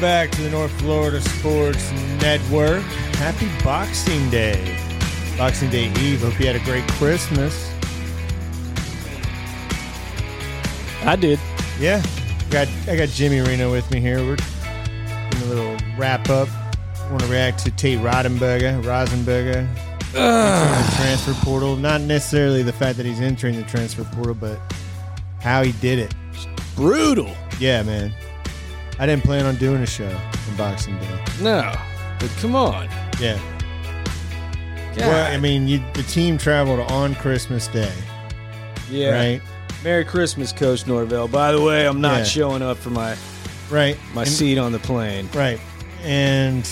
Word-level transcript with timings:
Welcome 0.00 0.30
back 0.30 0.30
to 0.38 0.42
the 0.44 0.48
North 0.48 0.72
Florida 0.80 1.20
Sports 1.20 1.92
Network. 2.22 2.80
Happy 3.20 3.50
Boxing 3.62 4.30
Day. 4.30 4.78
Boxing 5.36 5.68
Day 5.68 5.92
Eve. 6.00 6.22
Hope 6.22 6.40
you 6.40 6.46
had 6.46 6.56
a 6.56 6.64
great 6.64 6.88
Christmas. 6.92 7.70
I 11.04 11.16
did. 11.16 11.38
Yeah. 11.78 12.02
Got 12.48 12.68
I 12.88 12.96
got 12.96 13.10
Jimmy 13.10 13.40
Reno 13.40 13.70
with 13.70 13.90
me 13.90 14.00
here. 14.00 14.20
We're 14.20 14.36
doing 14.36 15.42
a 15.42 15.44
little 15.44 15.76
wrap 15.98 16.30
up. 16.30 16.48
want 17.10 17.20
to 17.20 17.26
react 17.26 17.58
to 17.64 17.70
Tate 17.70 17.98
Rodenberger, 17.98 18.82
Rosenberger. 18.82 19.68
entering 20.14 20.86
the 20.86 20.96
transfer 20.96 21.34
portal. 21.44 21.76
Not 21.76 22.00
necessarily 22.00 22.62
the 22.62 22.72
fact 22.72 22.96
that 22.96 23.04
he's 23.04 23.20
entering 23.20 23.56
the 23.56 23.64
transfer 23.64 24.04
portal, 24.04 24.34
but 24.34 24.58
how 25.40 25.62
he 25.62 25.72
did 25.72 25.98
it. 25.98 26.14
Brutal. 26.74 27.30
Yeah, 27.58 27.82
man. 27.82 28.14
I 29.00 29.06
didn't 29.06 29.24
plan 29.24 29.46
on 29.46 29.56
doing 29.56 29.82
a 29.82 29.86
show 29.86 30.06
on 30.08 30.56
Boxing 30.56 30.96
Day. 31.00 31.18
No, 31.40 31.72
but 32.18 32.30
come 32.40 32.54
on. 32.54 32.86
Yeah. 33.18 33.38
God. 34.94 34.98
Well, 34.98 35.32
I 35.32 35.38
mean, 35.38 35.66
you, 35.66 35.80
the 35.94 36.02
team 36.02 36.36
traveled 36.36 36.80
on 36.90 37.14
Christmas 37.14 37.66
Day, 37.68 37.92
yeah. 38.90 39.10
right? 39.14 39.42
Merry 39.82 40.04
Christmas, 40.04 40.52
Coach 40.52 40.86
Norvell. 40.86 41.28
By 41.28 41.52
the 41.52 41.62
way, 41.62 41.86
I'm 41.88 42.00
not 42.02 42.18
Yeah. 42.18 42.24
showing 42.24 42.60
up 42.62 42.76
for 42.76 42.90
my 42.90 43.16
Right. 43.70 43.96
my 44.14 44.22
And- 44.22 44.30
seat 44.30 44.58
on 44.58 44.72
the 44.72 44.78
plane. 44.80 45.28
Right. 45.32 45.58
And 46.02 46.68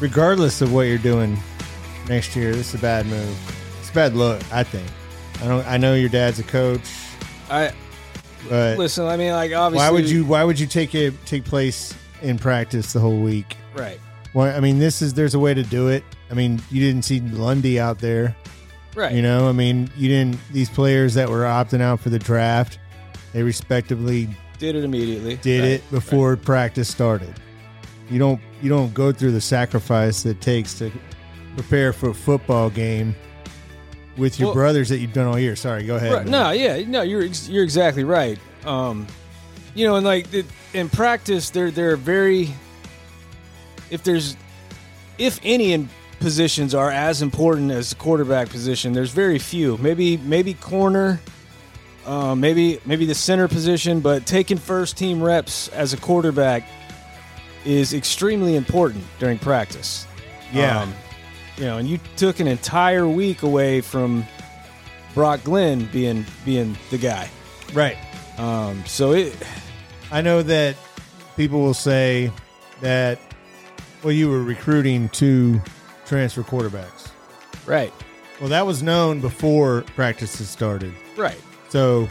regardless 0.00 0.62
of 0.62 0.72
what 0.72 0.82
you're 0.82 0.96
doing 0.98 1.38
next 2.08 2.34
year, 2.34 2.54
this 2.54 2.68
is 2.70 2.74
a 2.76 2.78
bad 2.78 3.04
move. 3.06 3.36
It's 3.80 3.90
a 3.90 3.92
bad 3.92 4.14
look, 4.14 4.40
I 4.50 4.62
think. 4.62 4.86
I 5.42 5.48
don't. 5.48 5.66
I 5.66 5.76
know 5.76 5.94
your 5.94 6.08
dad's 6.08 6.38
a 6.38 6.44
coach, 6.44 6.80
I 7.50 7.72
but 8.48 8.78
listen. 8.78 9.04
I 9.06 9.16
mean, 9.16 9.32
like 9.32 9.52
obviously, 9.52 9.86
why 9.86 9.90
would 9.90 10.08
you? 10.08 10.24
Why 10.24 10.44
would 10.44 10.58
you 10.58 10.66
take 10.66 10.94
it 10.94 11.14
take 11.26 11.44
place 11.44 11.94
in 12.22 12.38
practice 12.38 12.92
the 12.92 13.00
whole 13.00 13.20
week? 13.20 13.56
Right. 13.74 14.00
Well, 14.34 14.54
I 14.56 14.60
mean, 14.60 14.78
this 14.78 15.02
is 15.02 15.14
there's 15.14 15.34
a 15.34 15.38
way 15.38 15.54
to 15.54 15.62
do 15.62 15.88
it. 15.88 16.04
I 16.30 16.34
mean, 16.34 16.60
you 16.70 16.80
didn't 16.80 17.02
see 17.02 17.20
Lundy 17.20 17.78
out 17.78 17.98
there. 17.98 18.34
Right. 18.94 19.12
You 19.14 19.22
know, 19.22 19.48
I 19.48 19.52
mean, 19.52 19.90
you 19.96 20.08
didn't. 20.08 20.38
These 20.52 20.70
players 20.70 21.14
that 21.14 21.28
were 21.28 21.42
opting 21.42 21.80
out 21.80 22.00
for 22.00 22.10
the 22.10 22.18
draft, 22.18 22.78
they 23.32 23.42
respectively 23.42 24.28
Did 24.58 24.76
it 24.76 24.84
immediately. 24.84 25.36
did 25.36 25.60
Right. 25.60 25.68
it 25.70 25.90
before 25.90 26.36
practice 26.36 26.88
started. 26.88 27.34
You 28.10 28.18
don't. 28.18 28.40
You 28.60 28.68
don't 28.68 28.92
go 28.94 29.12
through 29.12 29.32
the 29.32 29.40
sacrifice 29.40 30.22
that 30.24 30.30
it 30.30 30.40
takes 30.40 30.74
to 30.78 30.90
prepare 31.56 31.92
for 31.92 32.10
a 32.10 32.14
football 32.14 32.70
game 32.70 33.14
with 34.16 34.38
your 34.38 34.48
Well- 34.48 34.54
brothers 34.54 34.88
that 34.90 34.98
you've 34.98 35.12
done 35.12 35.26
all 35.26 35.38
year. 35.38 35.56
Sorry, 35.56 35.84
go 35.84 35.96
ahead. 35.96 36.12
Right. 36.12 36.26
No, 36.26 36.50
yeah, 36.50 36.82
no, 36.86 37.02
you're 37.02 37.22
ex- 37.22 37.48
you're 37.48 37.64
exactly 37.64 38.04
right. 38.04 38.38
Um, 38.64 39.06
you 39.74 39.86
know, 39.86 39.96
and 39.96 40.04
like 40.06 40.32
it, 40.34 40.46
in 40.74 40.88
practice, 40.88 41.50
they're 41.50 41.70
they're 41.70 41.96
very. 41.96 42.50
If 43.90 44.02
there's, 44.04 44.36
if 45.18 45.38
any, 45.42 45.72
in 45.72 45.88
positions 46.20 46.74
are 46.74 46.90
as 46.90 47.20
important 47.20 47.70
as 47.70 47.90
the 47.90 47.96
quarterback 47.96 48.48
position, 48.48 48.92
there's 48.92 49.10
very 49.10 49.38
few. 49.38 49.76
Maybe 49.78 50.16
maybe 50.18 50.54
corner, 50.54 51.20
uh, 52.06 52.34
maybe 52.34 52.80
maybe 52.86 53.04
the 53.06 53.14
center 53.14 53.48
position, 53.48 54.00
but 54.00 54.24
taking 54.26 54.56
first 54.58 54.96
team 54.96 55.22
reps 55.22 55.68
as 55.68 55.92
a 55.92 55.96
quarterback 55.96 56.66
is 57.64 57.92
extremely 57.92 58.56
important 58.56 59.04
during 59.18 59.38
practice. 59.38 60.06
Yeah. 60.52 60.80
Um, 60.82 60.94
you 61.56 61.64
know, 61.64 61.78
and 61.78 61.88
you 61.88 61.98
took 62.16 62.40
an 62.40 62.46
entire 62.46 63.06
week 63.08 63.42
away 63.42 63.80
from 63.80 64.24
Brock 65.14 65.42
Glenn 65.44 65.86
being 65.92 66.24
being 66.44 66.76
the 66.90 66.98
guy. 66.98 67.28
Right. 67.74 67.96
Um, 68.38 68.82
so 68.86 69.12
it 69.12 69.34
I 70.10 70.20
know 70.22 70.42
that 70.42 70.76
people 71.36 71.60
will 71.60 71.74
say 71.74 72.30
that. 72.80 73.18
Well, 74.02 74.12
you 74.12 74.28
were 74.28 74.42
recruiting 74.42 75.08
two 75.10 75.60
transfer 76.06 76.42
quarterbacks. 76.42 77.10
right, 77.66 77.92
Well, 78.40 78.48
that 78.48 78.66
was 78.66 78.82
known 78.82 79.20
before 79.20 79.82
practices 79.94 80.48
started. 80.48 80.92
right, 81.16 81.40
So 81.68 82.08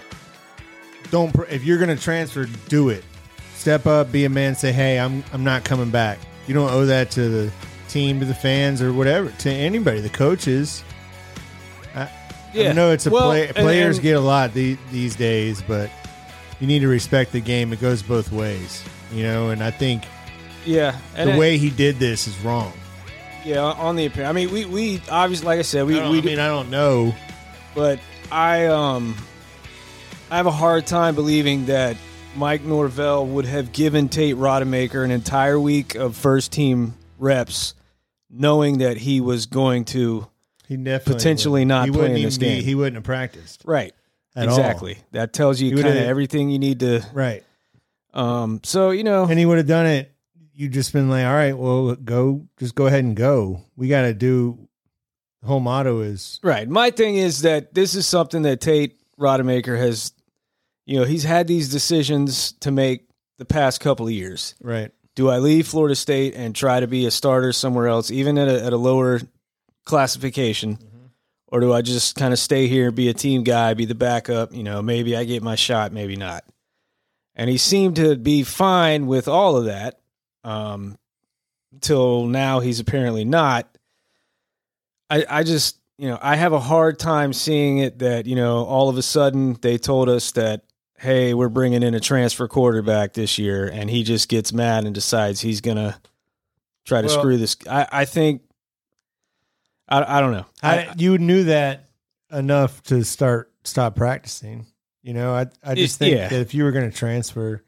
don't 1.10 1.36
if 1.50 1.66
you're 1.66 1.78
going 1.78 1.94
to 1.96 2.02
transfer, 2.02 2.46
do 2.70 2.88
it. 2.90 3.04
Step 3.56 3.86
up, 3.88 4.10
be 4.12 4.24
a 4.24 4.30
man. 4.30 4.56
Say, 4.56 4.72
hey, 4.72 5.00
I'm 5.00 5.22
I'm 5.34 5.44
not 5.44 5.66
coming 5.66 5.90
back. 5.90 6.18
You 6.48 6.54
don't 6.54 6.72
owe 6.72 6.86
that 6.86 7.12
to 7.12 7.28
the 7.28 7.52
team, 7.92 8.20
to 8.20 8.26
the 8.26 8.34
fans, 8.34 8.82
or 8.82 8.94
whatever, 8.94 9.32
to 9.40 9.50
anybody, 9.52 10.00
the 10.02 10.10
coaches. 10.10 10.84
I, 11.96 12.10
yeah. 12.54 12.70
I 12.70 12.74
know 12.74 12.92
it's 12.92 13.06
a 13.06 13.10
Well, 13.10 13.30
play. 13.30 13.52
Players 13.52 13.98
and- 13.98 14.04
get 14.04 14.16
a 14.18 14.20
lot 14.22 14.54
the, 14.54 14.78
these 14.92 15.16
days, 15.16 15.62
but 15.62 15.90
you 16.60 16.68
need 16.68 16.80
to 16.80 16.88
respect 16.88 17.32
the 17.32 17.42
game. 17.42 17.74
It 17.74 17.80
goes 17.82 18.02
both 18.04 18.32
ways, 18.32 18.84
you 19.12 19.24
know. 19.24 19.50
And 19.50 19.64
I 19.64 19.72
think 19.72 20.04
yeah, 20.66 20.98
and 21.16 21.30
the 21.30 21.34
it- 21.36 21.40
way 21.40 21.58
he 21.58 21.70
did 21.70 21.98
this 22.00 22.28
is 22.28 22.38
wrong. 22.40 22.74
yeah 23.46 23.60
on 23.62 23.96
the 23.96 24.06
appearance. 24.06 24.30
I 24.30 24.34
mean, 24.34 24.52
we 24.52 24.66
we 24.66 25.02
obviously, 25.10 25.46
like 25.48 25.60
I 25.60 25.64
said, 25.64 25.86
we 25.86 25.98
I, 25.98 26.04
don't- 26.04 26.12
we 26.12 26.20
I 26.20 26.22
mean, 26.22 26.40
I 26.40 26.48
don't 26.48 26.70
know. 26.70 27.14
but 27.76 28.00
I 28.32 28.68
um 28.68 29.16
I 30.30 30.38
have 30.38 30.46
a 30.46 30.52
hard 30.52 30.86
time 30.88 31.16
believing 31.16 31.66
that 31.66 31.98
Mike 32.38 32.64
Norvell 32.64 33.26
would 33.28 33.46
have 33.46 33.74
given 33.74 34.08
Tate 34.08 34.36
Rodemaker 34.38 35.04
an 35.04 35.12
entire 35.12 35.60
week 35.60 35.96
of 35.96 36.16
first 36.16 36.54
team 36.54 36.94
reps, 37.20 37.74
knowing 38.32 38.78
that 38.80 38.98
he 38.98 39.20
was 39.22 39.46
going 39.46 39.86
to 39.86 40.28
He 40.68 40.78
definitely 40.78 41.14
Potentially 41.16 41.52
wouldn't. 41.62 41.68
not 41.68 41.86
he 41.86 41.92
playing 41.92 42.24
this 42.24 42.38
be- 42.38 42.46
game. 42.46 42.64
He 42.64 42.76
wouldn't 42.76 42.96
have 42.96 43.04
practiced. 43.04 43.64
right. 43.66 43.94
At 44.36 44.48
all. 44.48 44.56
exactly. 44.58 44.98
That 45.12 45.34
tells 45.34 45.60
you 45.60 45.76
kind 45.76 45.90
of 45.98 46.06
everything 46.06 46.50
you 46.50 46.58
need 46.60 46.80
to. 46.80 47.02
Right. 47.14 47.44
Um. 48.14 48.62
So 48.64 48.92
you 48.92 49.04
know, 49.04 49.26
and 49.26 49.38
he 49.38 49.46
would 49.46 49.58
have 49.58 49.68
done 49.68 49.86
it. 49.86 50.12
You 50.54 50.70
just 50.70 50.94
been 50.94 51.10
like, 51.10 51.26
all 51.26 51.34
right, 51.34 51.58
well, 51.58 51.96
go, 51.96 52.46
just 52.58 52.76
go 52.76 52.86
ahead 52.88 53.04
and 53.04 53.16
go. 53.16 53.62
We 53.76 53.88
got 53.88 54.04
to 54.04 54.14
do. 54.14 54.58
The 55.42 55.48
whole 55.48 55.60
motto 55.60 56.02
is 56.02 56.40
Right. 56.44 56.70
My 56.70 56.92
thing 56.92 57.16
is 57.16 57.42
that 57.42 57.74
this 57.74 57.96
is 57.96 58.06
something 58.06 58.44
that 58.44 58.62
Tate 58.62 59.00
Rodemaker 59.20 59.76
has, 59.78 60.14
you 60.86 61.00
know, 61.00 61.04
he's 61.06 61.24
had 61.24 61.48
these 61.48 61.70
decisions 61.70 62.52
to 62.60 62.70
make 62.70 63.08
the 63.40 63.46
past 63.46 63.80
couple 63.82 64.06
of 64.06 64.12
years. 64.14 64.54
right. 64.62 64.92
Do 65.16 65.30
I 65.30 65.40
leave 65.40 65.68
Florida 65.68 65.96
State 65.96 66.36
and 66.36 66.56
try 66.56 66.80
to 66.80 66.88
be 66.88 67.06
a 67.06 67.12
starter 67.12 67.52
somewhere 67.52 67.88
else, 67.88 68.12
even 68.12 68.38
at 68.38 68.48
a, 68.48 68.64
at 68.64 68.74
a 68.74 68.78
lower 68.78 69.20
classification? 69.86 70.80
Or 71.48 71.60
do 71.60 71.74
I 71.74 71.82
just 71.82 72.16
kind 72.16 72.32
of 72.32 72.40
stay 72.40 72.68
here, 72.68 72.92
be 72.92 73.10
a 73.10 73.14
team 73.14 73.44
guy, 73.44 73.74
be 73.74 73.84
the 73.84 73.96
backup? 73.96 74.54
You 74.54 74.64
know, 74.64 74.82
maybe 74.82 75.18
I 75.18 75.26
get 75.26 75.44
my 75.44 75.56
shot, 75.56 75.92
maybe 75.92 76.16
not. 76.16 76.46
And 77.36 77.50
he 77.50 77.58
seemed 77.58 77.98
to 77.98 78.16
be 78.16 78.44
fine 78.44 79.06
with 79.06 79.28
all 79.28 79.58
of 79.58 79.66
that 79.66 80.00
um, 80.46 80.98
until 81.74 82.26
now. 82.26 82.62
He's 82.62 82.80
apparently 82.80 83.26
not. 83.26 83.68
I, 85.10 85.26
I 85.30 85.44
just, 85.44 85.78
you 85.98 86.08
know, 86.08 86.18
I 86.22 86.38
have 86.38 86.54
a 86.54 86.60
hard 86.60 87.00
time 87.00 87.34
seeing 87.34 87.80
it 87.80 88.00
that, 88.00 88.26
you 88.28 88.36
know, 88.36 88.64
all 88.64 88.88
of 88.88 88.98
a 88.98 89.02
sudden 89.02 89.58
they 89.62 89.78
told 89.78 90.08
us 90.08 90.32
that, 90.32 90.64
hey, 91.02 91.34
we're 91.34 91.50
bringing 91.50 91.82
in 91.82 91.96
a 91.96 92.00
transfer 92.00 92.48
quarterback 92.48 93.14
this 93.14 93.40
year, 93.40 93.68
and 93.68 93.90
he 93.90 94.04
just 94.04 94.30
gets 94.30 94.54
mad 94.54 94.86
and 94.86 94.94
decides 94.94 95.42
he's 95.42 95.60
going 95.60 95.78
to 95.78 96.00
try 96.86 97.02
to 97.02 97.08
Well- 97.08 97.20
screw 97.20 97.38
this. 97.38 97.58
I, 97.70 97.88
I 97.92 98.06
think, 98.06 98.44
I, 99.90 100.18
I 100.18 100.22
don't 100.22 100.32
know. 100.32 100.46
I, 100.62 100.94
you 100.98 101.18
knew 101.18 101.46
that 101.46 101.90
enough 102.32 102.82
to 102.84 103.04
start 103.04 103.52
stop 103.64 103.96
practicing. 103.96 104.66
You 105.04 105.14
know, 105.14 105.34
I 105.34 105.48
I 105.64 105.74
just 105.76 105.98
think 105.98 106.16
yeah. 106.16 106.30
that 106.30 106.40
if 106.40 106.54
you 106.54 106.64
were 106.64 106.72
going 106.72 106.90
to 106.90 106.96
transfer, 106.96 107.64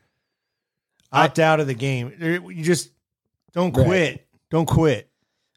I- 1.12 1.26
opt 1.26 1.40
out 1.40 1.60
of 1.60 1.68
the 1.68 1.74
game. 1.74 2.14
You 2.20 2.64
just 2.64 2.92
don't 3.52 3.76
Right. 3.76 3.86
quit. 3.86 4.28
Don't 4.52 4.68
quit 4.68 5.10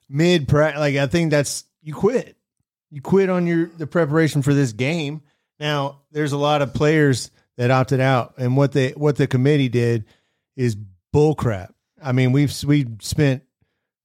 mid 0.08 0.48
practice. 0.48 0.80
Like 0.80 0.96
I 0.96 1.06
think 1.06 1.30
that's 1.30 1.64
you 1.82 1.92
quit. 1.94 2.36
You 2.90 3.02
quit 3.02 3.28
on 3.28 3.46
your 3.46 3.66
the 3.76 3.86
preparation 3.86 4.40
for 4.40 4.54
this 4.54 4.72
game. 4.72 5.20
Now 5.60 6.00
there's 6.12 6.32
a 6.32 6.38
lot 6.38 6.62
of 6.62 6.72
players 6.72 7.30
that 7.56 7.70
opted 7.70 8.00
out, 8.00 8.34
and 8.38 8.56
what 8.56 8.72
they 8.72 8.90
what 8.90 9.16
the 9.16 9.26
committee 9.26 9.68
did 9.68 10.04
is 10.56 10.76
bullcrap. 11.14 11.72
I 12.02 12.12
mean, 12.12 12.32
we've 12.32 12.52
we 12.64 12.86
spent 13.00 13.42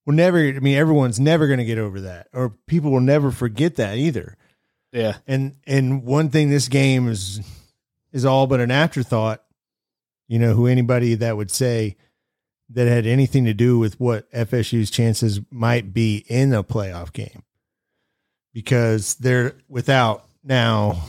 we're 0.04 0.14
never. 0.14 0.38
I 0.38 0.58
mean, 0.58 0.76
everyone's 0.76 1.20
never 1.20 1.46
going 1.46 1.58
to 1.58 1.64
get 1.64 1.78
over 1.78 2.00
that, 2.02 2.28
or 2.32 2.50
people 2.66 2.90
will 2.90 3.00
never 3.00 3.30
forget 3.30 3.76
that 3.76 3.96
either. 3.96 4.36
Yeah. 4.92 5.16
And 5.26 5.56
and 5.66 6.04
one 6.04 6.30
thing 6.30 6.50
this 6.50 6.68
game 6.68 7.08
is 7.08 7.40
is 8.12 8.24
all 8.24 8.46
but 8.46 8.60
an 8.60 8.70
afterthought. 8.70 9.42
You 10.28 10.38
know, 10.38 10.54
who 10.54 10.66
anybody 10.66 11.14
that 11.16 11.36
would 11.36 11.50
say 11.50 11.96
that 12.70 12.88
had 12.88 13.06
anything 13.06 13.44
to 13.44 13.52
do 13.52 13.78
with 13.78 14.00
what 14.00 14.30
FSU's 14.32 14.90
chances 14.90 15.40
might 15.50 15.92
be 15.92 16.24
in 16.26 16.54
a 16.54 16.64
playoff 16.64 17.12
game, 17.12 17.42
because 18.54 19.14
they're 19.16 19.54
without 19.68 20.26
now 20.42 21.02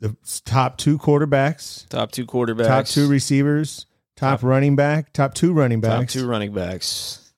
the 0.00 0.16
top 0.44 0.78
two 0.78 0.98
quarterbacks, 0.98 1.88
Top 1.88 2.10
two 2.12 2.26
quarterbacks. 2.26 2.66
top 2.66 2.86
two 2.86 3.08
receivers, 3.08 3.86
top, 4.16 4.42
running 4.42 4.76
back, 4.76 5.12
top 5.12 5.34
two 5.34 5.52
running 5.52 5.80
backs, 5.80 6.12
top 6.14 6.20
two 6.22 6.26
running 6.28 6.52
backs. 6.52 7.32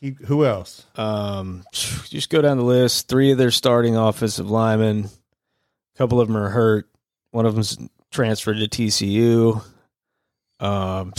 Keep- 0.00 0.24
Who 0.26 0.44
else? 0.44 0.84
Um, 0.96 1.64
just 1.72 2.28
go 2.28 2.42
down 2.42 2.56
the 2.58 2.64
list. 2.64 3.08
Three 3.08 3.30
of 3.32 3.38
their 3.38 3.50
starting 3.52 3.96
offensive 3.96 4.50
linemen. 4.50 5.04
A 5.04 5.98
couple 5.98 6.20
of 6.20 6.28
them 6.28 6.36
are 6.36 6.48
hurt. 6.50 6.88
One 7.30 7.46
of 7.46 7.54
them's 7.54 7.78
transferred 8.10 8.58
to 8.58 8.68
TCU. 8.68 9.62
Um, 10.60 11.12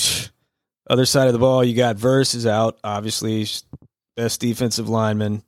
Other 0.90 1.06
side 1.06 1.28
of 1.28 1.34
the 1.34 1.40
ball, 1.40 1.64
you 1.64 1.76
got 1.76 1.96
Verse 1.96 2.36
is 2.36 2.46
out, 2.46 2.78
obviously 2.84 3.48
best 4.18 4.42
defensive 4.42 4.90
lineman. 4.90 5.42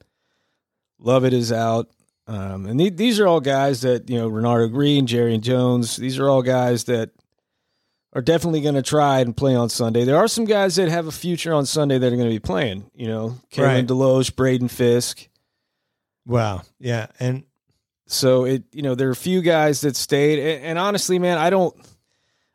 Lovett 0.97 1.33
is 1.33 1.51
out. 1.51 1.89
Um, 2.27 2.65
and 2.65 2.79
th- 2.79 2.95
these 2.95 3.19
are 3.19 3.27
all 3.27 3.39
guys 3.39 3.81
that, 3.81 4.09
you 4.09 4.17
know, 4.17 4.29
Renardo 4.29 4.71
Green, 4.71 5.05
Jarrian 5.05 5.41
Jones, 5.41 5.95
these 5.97 6.17
are 6.17 6.27
all 6.27 6.41
guys 6.41 6.85
that 6.85 7.11
are 8.13 8.21
definitely 8.21 8.61
going 8.61 8.75
to 8.75 8.81
try 8.81 9.19
and 9.19 9.35
play 9.35 9.55
on 9.55 9.69
Sunday. 9.69 10.05
There 10.05 10.17
are 10.17 10.27
some 10.27 10.45
guys 10.45 10.75
that 10.77 10.89
have 10.89 11.05
a 11.05 11.11
future 11.11 11.53
on 11.53 11.65
Sunday 11.65 11.97
that 11.97 12.07
are 12.07 12.15
going 12.15 12.29
to 12.29 12.33
be 12.33 12.39
playing, 12.39 12.89
you 12.95 13.07
know, 13.07 13.37
Kalen 13.51 13.63
Right. 13.65 13.85
DeLoach, 13.87 14.35
Braden 14.35 14.69
Fisk. 14.69 15.27
Wow. 16.25 16.63
Yeah. 16.79 17.07
And 17.19 17.43
So 18.07 18.45
it, 18.45 18.63
you 18.71 18.81
know, 18.81 18.95
there 18.95 19.09
are 19.09 19.11
a 19.11 19.15
few 19.15 19.41
guys 19.41 19.81
that 19.81 19.95
stayed, 19.95 20.39
and, 20.39 20.63
and 20.65 20.79
honestly, 20.79 21.19
man, 21.19 21.37
I 21.37 21.49
don't, 21.49 21.75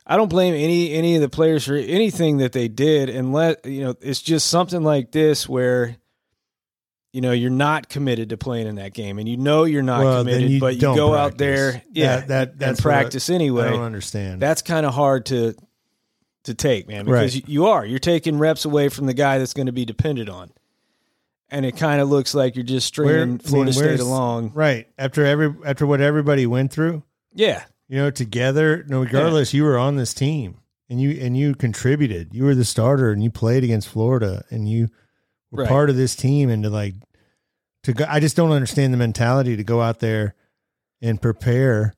I 0.06 0.16
don't 0.16 0.28
blame 0.28 0.54
any 0.54 0.92
any 0.92 1.14
of 1.14 1.20
the 1.20 1.28
players 1.28 1.64
for 1.66 1.76
anything 1.76 2.38
that 2.38 2.50
they 2.50 2.66
did, 2.66 3.08
unless 3.10 3.58
you 3.64 3.82
know 3.84 3.94
it's 4.00 4.20
just 4.20 4.48
something 4.48 4.82
like 4.82 5.12
this 5.12 5.48
where, 5.48 5.98
you 7.12 7.20
know, 7.20 7.32
you're 7.32 7.50
not 7.50 7.88
committed 7.88 8.28
to 8.30 8.36
playing 8.36 8.66
in 8.68 8.76
that 8.76 8.94
game, 8.94 9.18
and 9.18 9.28
you 9.28 9.36
know 9.36 9.64
you're 9.64 9.82
not 9.82 10.04
Well, 10.04 10.20
committed, 10.22 10.50
you 10.50 10.60
but 10.60 10.74
you 10.74 10.80
go 10.80 11.14
out 11.14 11.38
there, 11.38 11.82
yeah, 11.92 12.16
That- 12.18 12.28
that- 12.28 12.48
and 12.52 12.58
that's 12.60 12.80
I- 12.80 12.82
practice 12.82 13.30
I 13.30 13.34
anyway. 13.34 13.70
don't 13.70 13.82
understand. 13.82 14.40
That's 14.40 14.62
kind 14.62 14.86
of 14.86 14.94
hard 14.94 15.26
to 15.26 15.54
to 16.44 16.54
take, 16.54 16.88
man, 16.88 17.04
because 17.04 17.34
Right. 17.34 17.48
you, 17.48 17.54
you 17.62 17.66
are 17.66 17.84
you're 17.84 17.98
taking 17.98 18.38
reps 18.38 18.64
away 18.64 18.88
from 18.88 19.06
the 19.06 19.12
guy 19.14 19.38
that's 19.38 19.52
going 19.52 19.66
to 19.66 19.72
be 19.72 19.84
depended 19.84 20.28
on, 20.30 20.50
and 21.50 21.66
it 21.66 21.76
kind 21.76 22.00
of 22.00 22.08
looks 22.08 22.34
like 22.34 22.56
you're 22.56 22.64
just 22.64 22.96
Where- 22.96 23.06
I 23.06 23.10
stringing 23.10 23.28
mean, 23.30 23.38
Florida 23.40 23.72
State 23.72 24.00
along. 24.00 24.52
right. 24.54 24.86
After 24.98 25.24
every 25.26 25.52
after 25.66 25.86
what 25.86 26.00
everybody 26.00 26.46
went 26.46 26.72
through, 26.72 27.02
Yeah, 27.34 27.62
you 27.88 27.96
know, 27.98 28.10
together, 28.10 28.84
no 28.88 29.00
regardless, 29.00 29.52
you 29.52 29.64
were 29.64 29.76
on 29.78 29.96
this 29.96 30.14
team 30.14 30.58
and 30.88 31.00
you 31.00 31.10
and 31.20 31.36
you 31.36 31.54
contributed. 31.54 32.32
You 32.34 32.44
were 32.44 32.54
the 32.54 32.64
starter 32.64 33.10
and 33.10 33.22
you 33.22 33.30
played 33.30 33.62
against 33.64 33.88
Florida 33.88 34.44
and 34.50 34.68
you 34.68 34.88
were 35.50 35.62
Right. 35.62 35.68
part 35.68 35.90
of 35.90 35.96
this 35.96 36.14
team 36.16 36.48
and 36.50 36.62
to 36.62 36.70
like 36.70 36.94
to 37.84 37.92
go 37.92 38.04
I 38.08 38.20
just 38.20 38.36
don't 38.36 38.52
understand 38.52 38.92
the 38.92 38.98
mentality 38.98 39.56
to 39.56 39.64
go 39.64 39.80
out 39.80 40.00
there 40.00 40.34
and 41.02 41.20
prepare 41.20 41.94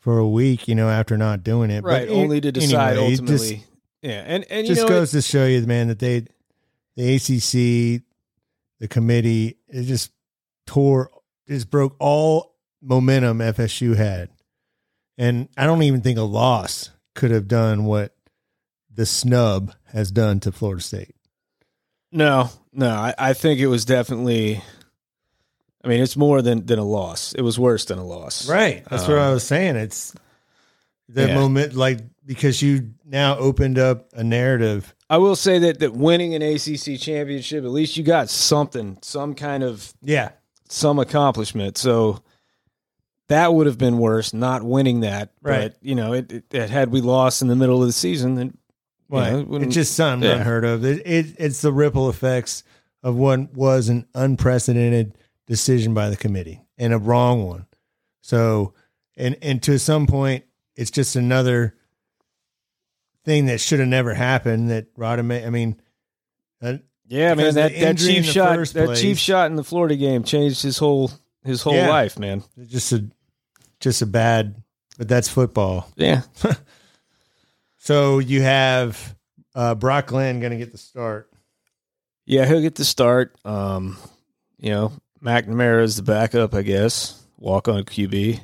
for 0.00 0.18
a 0.18 0.28
week, 0.28 0.68
you 0.68 0.74
know, 0.74 0.88
after 0.88 1.16
not 1.16 1.42
doing 1.42 1.70
it. 1.70 1.82
right. 1.84 2.06
But 2.06 2.14
only 2.14 2.40
to 2.40 2.52
decide 2.52 2.96
anyway, 2.98 3.06
it 3.06 3.10
just- 3.20 3.22
ultimately. 3.30 3.64
yeah, 4.02 4.22
and 4.26 4.44
and 4.50 4.66
you 4.68 4.74
just 4.74 4.82
know, 4.86 4.88
goes 4.88 5.10
to 5.12 5.22
show 5.22 5.46
you, 5.46 5.60
man, 5.66 5.88
that 5.88 5.98
they, 5.98 6.24
the 6.96 7.14
ACC, 7.16 8.02
the 8.80 8.88
committee, 8.88 9.56
it 9.68 9.82
just 9.84 10.12
tore, 10.66 11.10
just 11.48 11.68
broke 11.70 11.96
all 11.98 12.54
momentum 12.80 13.38
FSU 13.38 13.96
had, 13.96 14.28
and 15.16 15.48
I 15.56 15.64
don't 15.66 15.82
even 15.82 16.00
think 16.00 16.16
a 16.18 16.22
loss 16.22 16.90
could 17.16 17.30
have 17.32 17.48
done 17.48 17.84
what 17.84 18.14
the 18.94 19.04
snub 19.06 19.74
has 19.92 20.10
done 20.12 20.38
to 20.40 20.52
Florida 20.52 20.82
State. 20.82 21.16
No, 22.12 22.50
no, 22.72 22.88
I, 22.90 23.14
I 23.18 23.32
think 23.34 23.60
it 23.60 23.66
was 23.66 23.84
definitely. 23.84 24.62
I 25.84 25.88
mean, 25.88 26.00
it's 26.02 26.16
more 26.16 26.42
than 26.42 26.66
than 26.66 26.78
a 26.78 26.84
loss. 26.84 27.32
It 27.34 27.42
was 27.42 27.58
worse 27.58 27.84
than 27.86 27.98
a 27.98 28.04
loss. 28.04 28.48
Right. 28.48 28.84
That's 28.90 29.06
what 29.06 29.18
I 29.18 29.26
Um, 29.28 29.34
was 29.34 29.44
saying. 29.44 29.76
It's 29.76 30.14
the 31.08 31.28
yeah. 31.28 31.34
moment, 31.34 31.74
like 31.74 32.00
because 32.26 32.60
you 32.60 32.90
now 33.06 33.38
opened 33.38 33.78
up 33.78 34.08
a 34.12 34.24
narrative. 34.24 34.94
I 35.08 35.16
will 35.18 35.36
say 35.36 35.58
that 35.60 35.78
that 35.80 35.94
winning 35.94 36.34
an 36.34 36.42
ACC 36.42 36.98
championship, 37.00 37.64
at 37.64 37.70
least 37.70 37.96
you 37.96 38.02
got 38.02 38.28
something, 38.28 38.98
some 39.02 39.34
kind 39.34 39.62
of 39.62 39.94
Yeah. 40.02 40.30
some 40.68 40.98
accomplishment. 40.98 41.78
So 41.78 42.22
that 43.28 43.54
would 43.54 43.66
have 43.66 43.78
been 43.78 43.98
worse 43.98 44.34
not 44.34 44.62
winning 44.62 45.00
that. 45.00 45.32
Right. 45.40 45.72
But 45.72 45.76
you 45.80 45.94
know, 45.94 46.12
it, 46.12 46.30
it, 46.32 46.44
it 46.52 46.70
had 46.70 46.90
we 46.90 47.00
lost 47.00 47.40
in 47.40 47.48
the 47.48 47.56
middle 47.56 47.80
of 47.80 47.86
the 47.86 47.92
season, 47.92 48.34
then 48.34 48.58
Right. 49.08 49.34
It 49.34 49.62
it's 49.62 49.74
just 49.74 49.94
something 49.94 50.28
yeah. 50.28 50.36
unheard 50.36 50.64
of. 50.64 50.84
It, 50.84 51.06
it 51.06 51.26
it's 51.38 51.62
the 51.62 51.72
ripple 51.72 52.10
effects 52.10 52.62
of 53.02 53.16
what 53.16 53.54
was 53.54 53.88
an 53.88 54.06
unprecedented 54.14 55.16
decision 55.46 55.94
by 55.94 56.10
the 56.10 56.16
committee 56.16 56.62
and 56.76 56.92
a 56.92 56.98
wrong 56.98 57.46
one. 57.46 57.66
So, 58.20 58.74
and 59.16 59.36
and 59.40 59.62
to 59.62 59.78
some 59.78 60.06
point, 60.06 60.44
it's 60.76 60.90
just 60.90 61.16
another 61.16 61.74
thing 63.24 63.46
that 63.46 63.60
should 63.60 63.78
have 63.80 63.88
never 63.88 64.14
happened. 64.14 64.70
That 64.70 64.94
Rodham, 64.94 65.46
I 65.46 65.50
mean, 65.50 65.80
uh, 66.60 66.74
yeah, 67.06 67.34
man, 67.34 67.54
that, 67.54 67.72
that 67.78 67.98
cheap 67.98 68.24
shot, 68.24 68.56
first 68.56 68.74
that 68.74 68.86
place- 68.86 69.00
cheap 69.00 69.16
shot 69.16 69.50
in 69.50 69.56
the 69.56 69.64
Florida 69.64 69.96
game 69.96 70.24
changed 70.24 70.62
his 70.62 70.76
whole 70.78 71.10
his 71.44 71.62
whole 71.62 71.74
Yeah. 71.74 71.88
life, 71.88 72.18
man. 72.18 72.42
it's 72.56 72.70
just 72.70 72.92
a 72.92 73.08
just 73.80 74.02
a 74.02 74.06
bad. 74.06 74.62
But 74.98 75.08
that's 75.08 75.28
football. 75.28 75.88
Yeah, 75.96 76.22
So 77.88 78.18
you 78.18 78.42
have 78.42 79.16
uh, 79.54 79.74
Brock 79.74 80.08
Glenn 80.08 80.40
going 80.40 80.52
to 80.52 80.58
get 80.58 80.72
the 80.72 80.76
start. 80.76 81.30
yeah, 82.26 82.44
he'll 82.44 82.60
get 82.60 82.74
the 82.74 82.84
start. 82.84 83.34
Um, 83.46 83.96
you 84.58 84.68
know, 84.72 84.92
McNamara 85.24 85.84
is 85.84 85.96
the 85.96 86.02
backup, 86.02 86.52
I 86.52 86.60
guess. 86.60 87.18
Walk 87.38 87.66
on 87.66 87.84
QB. 87.84 88.40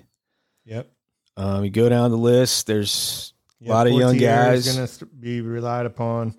Yep. 0.64 0.90
Um, 1.36 1.62
you 1.62 1.68
go 1.68 1.90
down 1.90 2.10
the 2.10 2.16
list. 2.16 2.66
There's 2.66 3.34
Yeah, 3.60 3.74
Lot 3.74 3.86
of 3.86 3.92
young 3.92 4.16
guys. 4.16 4.74
going 4.74 4.88
to 4.88 5.04
be 5.04 5.42
relied 5.42 5.84
upon. 5.84 6.38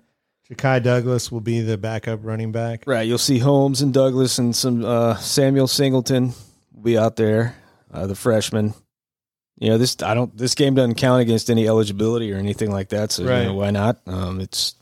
Ja'Khi 0.50 0.82
Douglas 0.82 1.30
will 1.30 1.40
be 1.40 1.60
the 1.60 1.78
backup 1.78 2.24
running 2.24 2.50
back. 2.50 2.82
Right, 2.88 3.06
you'll 3.06 3.18
see 3.18 3.38
Holmes 3.38 3.82
and 3.82 3.94
Douglas 3.94 4.40
and 4.40 4.54
some 4.56 4.84
uh, 4.84 5.14
Samuel 5.18 5.68
Singleton 5.68 6.32
will 6.74 6.82
be 6.82 6.98
out 6.98 7.14
there, 7.14 7.54
uh, 7.88 8.08
the 8.08 8.16
freshman. 8.16 8.74
You 9.58 9.70
know 9.70 9.78
this. 9.78 9.96
I 10.02 10.14
don't. 10.14 10.36
This 10.36 10.54
game 10.54 10.74
doesn't 10.74 10.96
count 10.96 11.22
against 11.22 11.48
any 11.50 11.66
eligibility 11.66 12.32
or 12.32 12.36
anything 12.36 12.70
like 12.70 12.90
that. 12.90 13.10
So 13.10 13.22
you 13.22 13.28
know, 13.28 13.54
why 13.54 13.70
not? 13.70 13.98
Um, 14.06 14.40
it's 14.40 14.74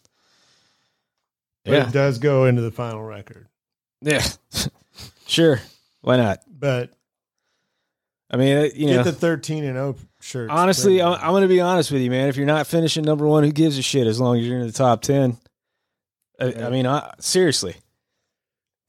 yeah, 1.64 1.88
it 1.88 1.92
does 1.92 2.18
go 2.18 2.46
into 2.46 2.62
the 2.62 2.70
final 2.72 3.02
record. 3.02 3.46
yeah, 4.02 4.24
sure. 5.26 5.60
Why 6.00 6.16
not? 6.16 6.40
But 6.48 6.90
I 8.30 8.36
mean, 8.36 8.56
uh, 8.56 8.62
you 8.74 8.88
get 8.88 8.96
know, 8.96 9.02
the 9.04 9.12
13 9.12 9.64
and 9.64 9.74
0 9.74 9.96
shirt. 10.20 10.50
honestly, 10.50 11.00
I'm, 11.00 11.14
I'm 11.14 11.30
going 11.30 11.42
to 11.42 11.48
be 11.48 11.60
honest 11.60 11.90
with 11.92 12.02
you, 12.02 12.10
man. 12.10 12.28
If 12.28 12.36
you're 12.36 12.44
not 12.46 12.66
finishing 12.66 13.04
number 13.04 13.26
one, 13.26 13.44
who 13.44 13.52
gives 13.52 13.78
a 13.78 13.82
shit? 13.82 14.06
As 14.08 14.20
long 14.20 14.38
as 14.38 14.46
you're 14.46 14.58
in 14.58 14.66
the 14.66 14.72
top 14.72 15.02
ten. 15.02 15.38
I, 16.40 16.52
I 16.64 16.68
mean, 16.70 16.84
I, 16.84 17.14
seriously, 17.20 17.76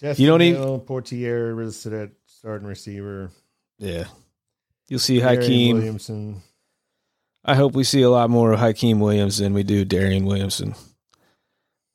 Justin 0.02 0.24
you 0.24 0.30
don't 0.30 0.42
even- 0.42 0.80
Portier 0.82 1.54
listed 1.54 1.94
at 1.94 2.10
starting 2.26 2.68
receiver. 2.68 3.30
yeah. 3.77 4.06
You'll 4.88 5.00
see 5.00 5.20
Hykeem. 5.20 5.74
Williamson. 5.74 6.42
I 7.44 7.56
hope 7.56 7.74
we 7.74 7.84
see 7.84 8.01
a 8.01 8.10
lot 8.10 8.30
more 8.30 8.54
of 8.54 8.60
Hykeem 8.60 9.00
Williams 9.00 9.38
than 9.38 9.54
we 9.54 9.63
do 9.63 9.86
Darion 9.86 10.25
Williamson. 10.25 10.74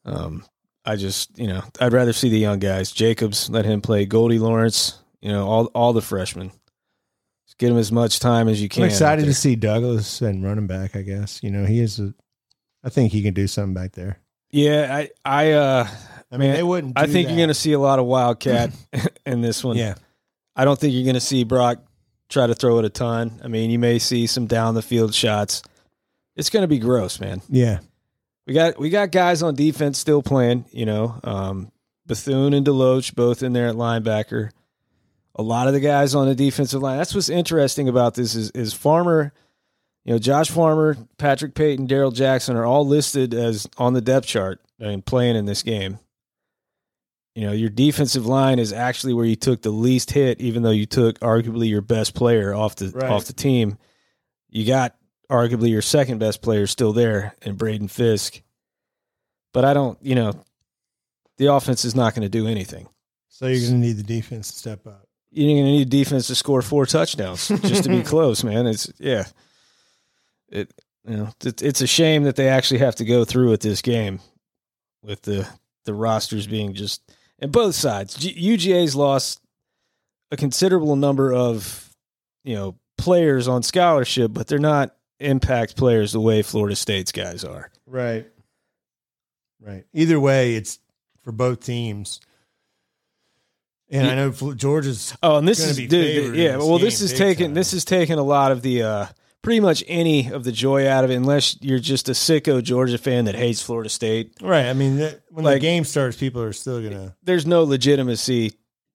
Um, 0.04 0.44
I 0.84 0.96
just, 0.96 1.36
you 1.38 1.46
know, 1.46 1.62
I'd 1.80 1.92
rather 1.92 2.12
see 2.12 2.28
the 2.28 2.38
young 2.38 2.58
guys. 2.58 2.92
Jacobs, 2.92 3.50
let 3.50 3.64
him 3.64 3.80
play. 3.80 4.06
Goldie 4.06 4.38
Lawrence, 4.38 4.98
you 5.20 5.30
know, 5.30 5.46
all 5.46 5.66
all 5.66 5.92
the 5.92 6.00
freshmen. 6.00 6.52
Just 7.46 7.58
get 7.58 7.70
him 7.70 7.78
as 7.78 7.92
much 7.92 8.20
time 8.20 8.48
as 8.48 8.62
you 8.62 8.68
can. 8.68 8.84
I'm 8.84 8.88
excited 8.88 9.24
to 9.24 9.34
see 9.34 9.56
Douglas 9.56 10.20
and 10.22 10.44
running 10.44 10.66
back. 10.66 10.96
I 10.96 11.02
guess 11.02 11.42
you 11.42 11.50
know 11.50 11.66
he 11.66 11.80
is. 11.80 11.98
A, 12.00 12.14
I 12.82 12.88
think 12.88 13.12
he 13.12 13.22
can 13.22 13.34
do 13.34 13.46
something 13.46 13.74
back 13.74 13.92
there. 13.92 14.20
there. 14.52 14.62
Yeah, 14.62 14.96
I, 14.96 15.10
I, 15.24 15.52
uh, 15.52 15.88
I 16.32 16.36
mean, 16.38 16.48
Man, 16.48 16.56
they 16.56 16.62
wouldn't. 16.62 16.98
I 16.98 17.06
think 17.06 17.26
that. 17.26 17.32
you're 17.32 17.38
going 17.38 17.48
to 17.48 17.54
see 17.54 17.72
a 17.72 17.78
lot 17.78 17.98
of 17.98 18.06
Wildcat 18.06 18.70
in 19.26 19.42
this 19.42 19.62
one. 19.62 19.76
Yeah, 19.76 19.94
I 20.56 20.64
don't 20.64 20.78
think 20.78 20.94
you're 20.94 21.04
going 21.04 21.14
to 21.14 21.20
see 21.20 21.44
Brock 21.44 21.82
try 22.30 22.46
to 22.46 22.54
throw 22.54 22.78
it 22.78 22.84
a 22.86 22.88
ton. 22.88 23.40
I 23.44 23.48
mean, 23.48 23.70
you 23.70 23.78
may 23.78 23.98
see 23.98 24.26
some 24.26 24.46
down 24.46 24.74
the 24.74 24.82
field 24.82 25.14
shots. 25.14 25.62
It's 26.36 26.48
going 26.48 26.62
to 26.62 26.68
be 26.68 26.78
gross, 26.78 27.20
man. 27.20 27.42
yeah. 27.48 27.80
We 28.46 28.54
got 28.54 28.78
we 28.80 28.90
got 28.90 29.12
guys 29.12 29.42
on 29.42 29.54
defense 29.54 29.98
still 29.98 30.22
playing. 30.22 30.64
You 30.72 30.84
know, 30.86 31.20
um, 31.22 31.70
Bethune 32.06 32.52
and 32.54 32.66
Deloach 32.66 33.14
both 33.14 33.44
in 33.44 33.52
there 33.52 33.68
at 33.68 33.76
linebacker. 33.76 34.50
A 35.36 35.42
lot 35.42 35.68
of 35.68 35.74
the 35.74 35.78
guys 35.78 36.16
on 36.16 36.26
the 36.26 36.34
defensive 36.34 36.82
line. 36.82 36.98
That's 36.98 37.14
what's 37.14 37.28
interesting 37.28 37.88
about 37.88 38.14
this 38.14 38.34
is 38.34 38.50
is 38.52 38.72
Farmer. 38.72 39.32
You 40.04 40.14
know, 40.14 40.18
Josh 40.18 40.50
Farmer, 40.50 40.96
Patrick 41.18 41.54
Payton, 41.54 41.86
Darrell 41.86 42.10
Jackson 42.10 42.56
are 42.56 42.64
all 42.64 42.84
listed 42.84 43.34
as 43.34 43.68
on 43.78 43.92
the 43.92 44.00
depth 44.00 44.26
chart 44.26 44.60
and 44.80 45.04
playing 45.04 45.36
in 45.36 45.44
this 45.44 45.62
game. 45.62 46.00
You 47.40 47.46
know, 47.46 47.52
your 47.52 47.70
defensive 47.70 48.26
line 48.26 48.58
is 48.58 48.70
actually 48.70 49.14
where 49.14 49.24
you 49.24 49.34
took 49.34 49.62
the 49.62 49.70
least 49.70 50.10
hit, 50.10 50.42
even 50.42 50.62
though 50.62 50.72
you 50.72 50.84
took 50.84 51.18
arguably 51.20 51.70
your 51.70 51.80
best 51.80 52.14
player 52.14 52.52
off 52.54 52.76
the 52.76 52.90
Right. 52.90 53.10
off 53.10 53.24
the 53.24 53.32
team. 53.32 53.78
You 54.50 54.66
got 54.66 54.94
arguably 55.30 55.70
your 55.70 55.80
second 55.80 56.18
best 56.18 56.42
player 56.42 56.66
still 56.66 56.92
there 56.92 57.34
in 57.40 57.54
Braden 57.54 57.88
Fisk. 57.88 58.42
But 59.54 59.64
I 59.64 59.72
don't, 59.72 59.96
you 60.02 60.14
know, 60.14 60.34
the 61.38 61.46
offense 61.46 61.86
is 61.86 61.94
not 61.94 62.14
going 62.14 62.24
to 62.24 62.28
do 62.28 62.46
anything. 62.46 62.90
So 63.30 63.46
you're 63.46 63.60
going 63.60 63.80
to 63.80 63.86
need 63.86 63.96
the 63.96 64.02
defense 64.02 64.50
to 64.52 64.58
step 64.58 64.86
up. 64.86 65.08
You're 65.30 65.48
going 65.48 65.64
to 65.64 65.70
need 65.70 65.88
defense 65.88 66.26
to 66.26 66.34
score 66.34 66.60
four 66.60 66.84
touchdowns 66.84 67.48
just 67.48 67.84
to 67.84 67.88
be 67.88 68.02
close, 68.12 68.44
man. 68.44 68.66
It's 68.66 68.92
yeah. 68.98 69.24
It 70.50 70.70
you 71.08 71.16
know 71.16 71.30
it, 71.42 71.62
it's 71.62 71.80
a 71.80 71.86
shame 71.86 72.24
that 72.24 72.36
they 72.36 72.48
actually 72.50 72.80
have 72.80 72.96
to 72.96 73.06
go 73.06 73.24
through 73.24 73.48
with 73.48 73.62
this 73.62 73.80
game, 73.80 74.20
with 75.02 75.22
the 75.22 75.48
the 75.86 75.94
rosters 75.94 76.46
being 76.46 76.74
just 76.74 77.00
and 77.40 77.50
both 77.50 77.74
sides. 77.74 78.14
G- 78.14 78.34
UGA's 78.56 78.94
lost 78.94 79.40
a 80.30 80.36
considerable 80.36 80.96
number 80.96 81.32
of 81.32 81.94
you 82.44 82.54
know 82.54 82.76
players 82.98 83.48
on 83.48 83.62
scholarship, 83.62 84.32
but 84.32 84.46
they're 84.46 84.58
not 84.58 84.94
impact 85.18 85.76
players 85.76 86.12
the 86.12 86.20
way 86.20 86.42
Florida 86.42 86.76
State's 86.76 87.12
guys 87.12 87.44
are. 87.44 87.70
Right. 87.86 88.26
Right. 89.60 89.84
Either 89.92 90.18
way, 90.18 90.54
it's 90.54 90.78
for 91.22 91.32
both 91.32 91.64
teams. 91.64 92.20
And 93.90 94.06
Yeah. 94.06 94.12
I 94.12 94.14
know 94.14 94.54
Georgia's 94.54 95.14
Oh, 95.22 95.36
and 95.36 95.46
this 95.48 95.58
is 95.60 95.76
dude, 95.76 96.34
yeah. 96.36 96.56
this 96.56 96.66
Well, 96.66 96.78
this 96.78 96.98
game 97.00 97.04
is 97.06 97.12
taking 97.18 97.54
this 97.54 97.72
is 97.72 97.84
taking 97.84 98.18
a 98.18 98.22
lot 98.22 98.52
of 98.52 98.62
the 98.62 98.82
uh 98.82 99.06
pretty 99.42 99.60
much 99.60 99.82
any 99.86 100.30
of 100.30 100.44
the 100.44 100.52
joy 100.52 100.86
out 100.88 101.04
of 101.04 101.10
it, 101.10 101.14
unless 101.14 101.56
you're 101.60 101.78
just 101.78 102.08
a 102.08 102.12
sicko 102.12 102.62
Georgia 102.62 102.98
fan 102.98 103.24
that 103.24 103.34
hates 103.34 103.62
Florida 103.62 103.88
State. 103.88 104.34
right. 104.40 104.66
I 104.66 104.72
mean, 104.74 104.96
that, 104.98 105.22
when 105.30 105.44
the 105.44 105.58
game 105.58 105.84
starts, 105.84 106.16
people 106.16 106.42
are 106.42 106.52
still 106.52 106.82
gonna. 106.82 107.16
There's 107.22 107.46
no 107.46 107.64
legitimacy 107.64 108.52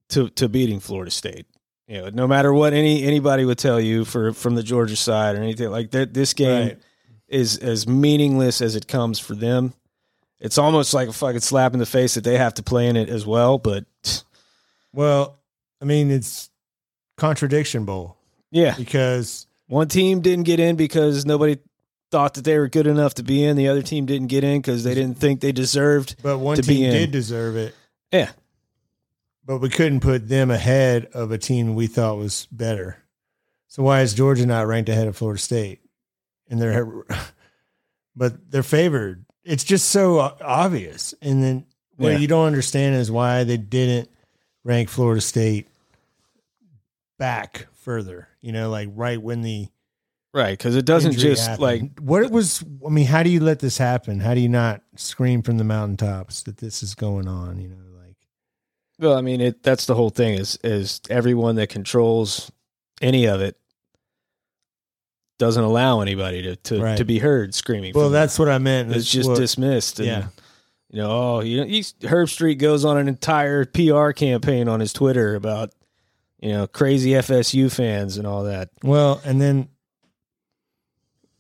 to 0.10 0.30
to 0.30 0.48
beating 0.50 0.80
Florida 0.80 1.12
State. 1.12 1.46
You 1.88 2.02
know, 2.02 2.10
no 2.10 2.28
matter 2.28 2.52
what 2.54 2.74
any 2.74 3.04
anybody 3.04 3.46
would 3.46 3.58
tell 3.60 3.80
you 3.80 4.06
for 4.06 4.34
from 4.34 4.56
the 4.56 4.64
Georgia 4.64 4.96
side 4.96 5.36
or 5.36 5.42
anything 5.44 5.70
like 5.70 5.92
that, 5.92 6.14
this 6.14 6.34
game 6.34 6.68
Right. 6.70 6.80
is 7.28 7.58
as 7.58 7.88
meaningless 7.88 8.62
as 8.62 8.76
it 8.76 8.88
comes 8.88 9.20
for 9.20 9.36
them. 9.36 9.74
It's 10.40 10.58
almost 10.58 10.94
like 10.94 11.08
a 11.10 11.14
fucking 11.14 11.40
slap 11.42 11.74
in 11.74 11.80
the 11.80 11.86
face 11.86 12.16
that 12.16 12.24
they 12.24 12.38
have 12.38 12.56
to 12.56 12.64
play 12.64 12.88
in 12.88 12.96
it 12.98 13.08
as 13.10 13.26
well. 13.26 13.58
But 13.58 13.86
Well, 14.94 15.40
I 15.82 15.86
mean, 15.86 16.12
it's 16.12 16.50
contradiction 17.18 17.86
bowl 17.86 18.18
yeah, 18.52 18.76
because 18.78 19.48
one 19.68 19.88
team 19.88 20.22
didn't 20.22 20.46
get 20.46 20.60
in 20.60 20.76
because 20.76 21.26
nobody 21.26 21.58
thought 22.12 22.36
that 22.36 22.44
they 22.44 22.58
were 22.58 22.68
good 22.70 22.88
enough 22.88 23.16
to 23.16 23.24
be 23.24 23.44
in. 23.44 23.58
The 23.58 23.68
other 23.68 23.82
team 23.82 24.06
didn't 24.06 24.28
get 24.28 24.44
in 24.44 24.62
because 24.62 24.84
they 24.84 24.94
didn't 24.94 25.18
think 25.18 25.42
they 25.42 25.52
deserved. 25.52 26.16
but 26.22 26.38
one 26.38 26.56
To 26.58 26.62
be 26.62 26.76
team 26.76 26.86
in. 26.86 26.92
did 26.92 27.12
deserve 27.12 27.56
it. 27.58 27.74
Yeah. 28.12 28.32
But 29.44 29.60
we 29.60 29.70
couldn't 29.70 30.00
put 30.00 30.28
them 30.30 30.50
ahead 30.52 31.06
of 31.14 31.32
a 31.32 31.38
team 31.38 31.76
we 31.76 31.88
thought 31.88 32.18
was 32.18 32.48
better. 32.52 32.98
So 33.68 33.84
why 33.84 34.02
is 34.02 34.14
Georgia 34.14 34.46
not 34.46 34.68
ranked 34.68 34.90
ahead 34.90 35.08
of 35.08 35.18
Florida 35.18 35.40
State? 35.42 35.82
And 36.50 36.62
they're, 36.62 36.88
but 38.16 38.52
they're 38.52 38.64
favored. 38.64 39.26
It's 39.44 39.64
just 39.64 39.90
so 39.90 40.20
obvious. 40.42 41.14
And 41.22 41.44
then 41.44 41.66
what 41.98 42.14
Yeah. 42.14 42.18
you 42.20 42.28
don't 42.28 42.48
understand 42.48 42.96
is 42.96 43.12
why 43.12 43.44
they 43.44 43.58
didn't 43.58 44.10
rank 44.64 44.90
Florida 44.90 45.22
State 45.22 45.68
back 47.18 47.68
further. 47.74 48.28
You 48.42 48.52
know, 48.52 48.70
like 48.70 48.90
right 48.94 49.22
when 49.22 49.42
the 49.42 49.68
Right, 50.34 50.58
because 50.58 50.76
it 50.76 50.84
doesn't 50.86 51.14
just 51.14 51.48
happened. 51.48 51.62
like 51.62 52.00
what 52.00 52.22
it 52.24 52.30
was. 52.30 52.62
I 52.86 52.90
mean, 52.90 53.06
how 53.08 53.24
do 53.24 53.30
you 53.30 53.40
let 53.40 53.60
this 53.60 53.78
happen? 53.78 54.20
How 54.20 54.34
do 54.34 54.42
you 54.42 54.50
not 54.50 54.82
scream 54.98 55.42
from 55.42 55.58
the 55.58 55.64
mountaintops 55.64 56.44
that 56.44 56.58
this 56.58 56.84
is 56.84 56.94
going 56.94 57.26
on? 57.28 57.58
You 57.62 57.70
know, 57.70 57.78
like 57.98 58.18
well, 59.00 59.18
I 59.18 59.22
mean, 59.22 59.40
it. 59.40 59.64
That's 59.64 59.86
the 59.86 59.96
whole 59.96 60.10
thing. 60.10 60.34
Is 60.34 60.60
is 60.62 61.00
everyone 61.10 61.56
that 61.56 61.70
controls 61.70 62.52
any 63.02 63.26
of 63.28 63.40
it 63.40 63.58
doesn't 65.38 65.64
allow 65.64 66.02
anybody 66.02 66.42
to 66.42 66.56
to, 66.58 66.82
Right. 66.82 66.98
to 66.98 67.06
be 67.06 67.20
heard 67.20 67.54
screaming. 67.54 67.94
well, 67.96 68.10
that's 68.10 68.38
what 68.40 68.50
I 68.50 68.58
meant. 68.58 68.92
it. 68.92 68.98
it's 68.98 69.10
just 69.10 69.30
what- 69.30 69.38
dismissed. 69.38 70.00
And, 70.00 70.08
yeah. 70.08 70.28
you 70.92 71.02
know, 71.02 71.12
oh, 71.12 71.40
you 71.42 71.58
know, 71.62 71.66
Herbstreit 71.66 72.58
goes 72.58 72.86
on 72.86 72.98
an 72.98 73.08
entire 73.08 73.66
PR 73.66 74.12
campaign 74.12 74.68
on 74.68 74.80
his 74.80 74.94
Twitter 74.94 75.36
about 75.36 75.72
you 76.46 76.54
know 76.54 76.68
crazy 76.68 77.12
FSU 77.12 77.72
fans 77.74 78.18
and 78.18 78.28
all 78.28 78.44
that. 78.44 78.70
Well, 78.84 79.22
and 79.26 79.42
then 79.42 79.70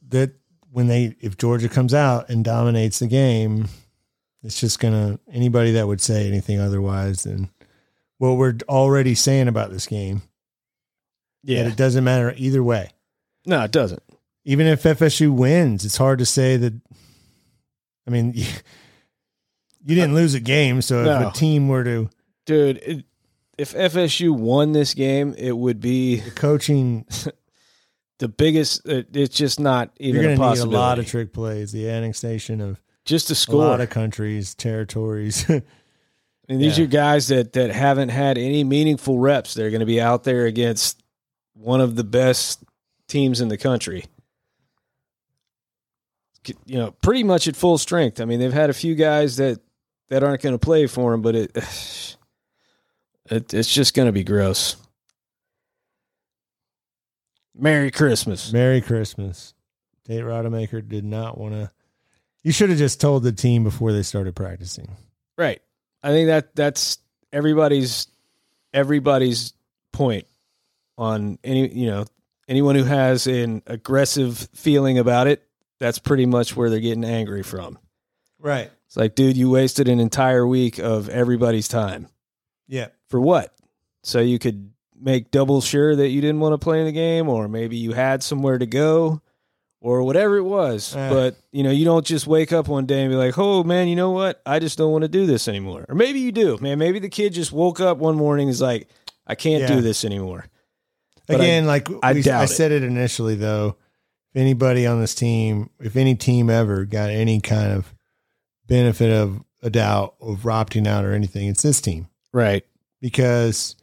that 0.09 0.31
when 0.71 0.87
they 0.87 1.15
if 1.21 1.37
Georgia 1.37 1.69
comes 1.69 1.93
out 1.93 2.29
and 2.29 2.43
dominates 2.43 2.99
the 2.99 3.07
game, 3.07 3.67
it's 4.43 4.59
just 4.59 4.79
gonna 4.79 5.19
anybody 5.31 5.71
that 5.73 5.87
would 5.87 6.01
say 6.01 6.27
anything 6.27 6.59
otherwise 6.59 7.23
than 7.23 7.49
what 8.17 8.31
we're 8.37 8.55
already 8.69 9.15
saying 9.15 9.47
about 9.47 9.71
this 9.71 9.87
game. 9.87 10.21
that 11.43 11.67
it 11.67 11.75
doesn't 11.77 12.03
matter 12.03 12.33
either 12.37 12.63
way. 12.63 12.89
no, 13.45 13.61
it 13.63 13.71
doesn't. 13.71 14.01
Even 14.45 14.67
if 14.67 14.83
FSU 14.83 15.31
wins, 15.35 15.85
it's 15.85 15.97
hard 15.97 16.19
to 16.19 16.25
say 16.25 16.55
that. 16.57 16.73
I 18.07 18.11
mean, 18.11 18.33
you, 18.35 18.45
you 19.85 19.95
didn't 19.95 20.13
lose 20.15 20.33
a 20.35 20.39
game, 20.39 20.81
so 20.81 20.99
if 21.01 21.05
No. 21.05 21.29
a 21.29 21.31
team 21.33 21.67
were 21.67 21.83
to 21.83 22.09
dude. 22.45 22.77
It, 22.77 23.05
if 23.57 23.73
FSU 23.73 24.31
won 24.31 24.71
this 24.71 24.93
game, 24.93 25.33
it 25.37 25.57
would 25.57 25.79
be 25.79 26.17
the 26.17 26.31
coaching, 26.31 27.05
the 28.19 28.27
biggest. 28.27 28.87
It, 28.87 29.15
it's 29.15 29.35
just 29.35 29.59
not 29.59 29.91
even 29.97 30.21
you're 30.21 30.31
a 30.31 30.35
to 30.35 30.49
need 30.49 30.59
a 30.59 30.65
lot 30.65 30.99
of 30.99 31.07
trick 31.07 31.33
plays, 31.33 31.71
the 31.71 31.89
annexation 31.89 32.61
of 32.61 32.81
just 33.05 33.27
to 33.27 33.33
a 33.33 33.35
score. 33.35 33.65
lot 33.65 33.81
of 33.81 33.89
countries, 33.89 34.55
territories. 34.55 35.47
and 35.49 35.63
these 36.47 36.77
yeah. 36.77 36.85
are 36.85 36.87
guys 36.87 37.27
that 37.29 37.53
that 37.53 37.71
haven't 37.71 38.09
had 38.09 38.37
any 38.37 38.63
meaningful 38.63 39.19
reps. 39.19 39.53
They're 39.53 39.69
going 39.69 39.79
to 39.79 39.85
be 39.85 40.01
out 40.01 40.23
there 40.23 40.45
against 40.45 41.01
one 41.53 41.81
of 41.81 41.95
the 41.95 42.03
best 42.03 42.63
teams 43.07 43.41
in 43.41 43.47
the 43.47 43.57
country. 43.57 44.05
You 46.65 46.77
know, 46.77 46.91
pretty 47.01 47.23
much 47.23 47.47
at 47.47 47.55
full 47.55 47.77
strength. 47.79 48.21
I 48.21 48.25
mean, 48.25 48.39
they've 48.39 48.53
had 48.53 48.69
a 48.69 48.73
few 48.73 48.93
guys 48.93 49.37
that 49.37 49.61
that 50.09 50.23
aren't 50.23 50.41
going 50.41 50.53
to 50.53 50.59
play 50.59 50.85
for 50.85 51.11
them, 51.11 51.21
but 51.21 51.35
it, 51.35 51.57
it 53.29 53.53
it's 53.53 53.73
just 53.73 53.93
going 53.93 54.07
to 54.07 54.11
be 54.11 54.23
gross. 54.23 54.77
Merry 57.57 57.91
Christmas. 57.91 58.51
Merry 58.51 58.81
Christmas. 58.81 59.53
Tate 60.05 60.23
Rodemaker 60.23 60.87
did 60.87 61.05
not 61.05 61.37
want 61.37 61.53
to. 61.53 61.71
You 62.43 62.51
should 62.51 62.69
have 62.69 62.77
just 62.77 63.01
told 63.01 63.23
the 63.23 63.31
team 63.31 63.63
before 63.63 63.91
they 63.91 64.03
started 64.03 64.35
practicing. 64.35 64.89
Right. 65.37 65.61
I 66.03 66.09
think 66.09 66.27
that 66.27 66.55
that's 66.55 66.99
everybody's 67.33 68.07
everybody's 68.73 69.53
point 69.91 70.27
on 70.97 71.39
any 71.43 71.73
you 71.73 71.87
know 71.87 72.05
anyone 72.47 72.75
who 72.75 72.83
has 72.83 73.25
an 73.25 73.63
aggressive 73.65 74.47
feeling 74.53 74.99
about 74.99 75.27
it. 75.27 75.41
That's 75.79 75.99
pretty 75.99 76.25
much 76.25 76.55
where 76.55 76.69
they're 76.69 76.79
getting 76.79 77.03
angry 77.03 77.43
from. 77.43 77.79
Right. 78.39 78.69
It's 78.85 78.95
like, 78.95 79.15
dude, 79.15 79.35
you 79.35 79.49
wasted 79.49 79.87
an 79.87 79.99
entire 79.99 80.45
week 80.45 80.77
of 80.77 81.09
everybody's 81.09 81.67
time 81.67 82.07
Yeah. 82.67 82.87
for 83.09 83.19
what? 83.21 83.53
So 84.03 84.19
you 84.19 84.39
could 84.39 84.71
make 84.99 85.31
double 85.31 85.61
sure 85.61 85.95
that 85.95 86.09
you 86.09 86.21
didn't 86.21 86.39
want 86.39 86.53
to 86.53 86.57
play 86.57 86.79
in 86.79 86.85
the 86.85 86.91
game, 86.91 87.27
or 87.29 87.47
maybe 87.47 87.75
you 87.77 87.93
had 87.93 88.23
somewhere 88.23 88.57
to 88.57 88.65
go, 88.65 89.21
or 89.81 90.03
whatever 90.03 90.37
it 90.37 90.43
was. 90.43 90.95
Eh. 90.95 91.09
But 91.09 91.35
you 91.51 91.63
know, 91.63 91.71
you 91.71 91.85
don't 91.85 92.05
just 92.05 92.27
wake 92.27 92.53
up 92.53 92.67
one 92.67 92.85
day 92.85 93.01
and 93.01 93.11
be 93.11 93.15
like, 93.15 93.37
"Oh 93.37 93.63
man, 93.63 93.87
you 93.87 93.95
know 93.95 94.11
what? 94.11 94.41
I 94.45 94.59
just 94.59 94.77
don't 94.77 94.91
want 94.91 95.01
to 95.03 95.07
do 95.07 95.25
this 95.25 95.47
anymore." 95.47 95.85
Or 95.89 95.95
maybe 95.95 96.19
you 96.19 96.31
do, 96.31 96.57
man. 96.61 96.77
Maybe 96.79 96.99
the 96.99 97.09
kid 97.09 97.33
just 97.33 97.51
woke 97.51 97.79
up 97.79 97.97
one 97.97 98.15
morning 98.15 98.47
and 98.47 98.51
is 98.53 98.61
like, 98.61 98.87
"I 99.27 99.35
can't 99.35 99.61
Yeah. 99.61 99.75
do 99.75 99.81
this 99.81 100.05
anymore." 100.05 100.45
But 101.27 101.37
Again, 101.41 101.65
like 101.65 101.87
I 102.03 102.13
we, 102.13 102.29
I 102.29 102.43
it. 102.43 102.47
said 102.47 102.71
it 102.71 102.83
initially, 102.83 103.35
though. 103.35 103.77
If 104.33 104.41
anybody 104.41 104.85
on 104.85 105.01
this 105.01 105.15
team, 105.15 105.69
if 105.79 105.95
any 105.95 106.13
team 106.15 106.49
ever 106.49 106.85
got 106.85 107.09
any 107.09 107.39
kind 107.41 107.71
of 107.71 107.93
benefit 108.67 109.11
of 109.11 109.43
a 109.63 109.69
doubt 109.69 110.15
of 110.21 110.41
opting 110.43 110.85
out 110.87 111.05
or 111.05 111.13
anything, 111.13 111.47
it's 111.47 111.61
this 111.63 111.81
team 111.81 112.07
Right. 112.35 112.65
because 113.01 113.75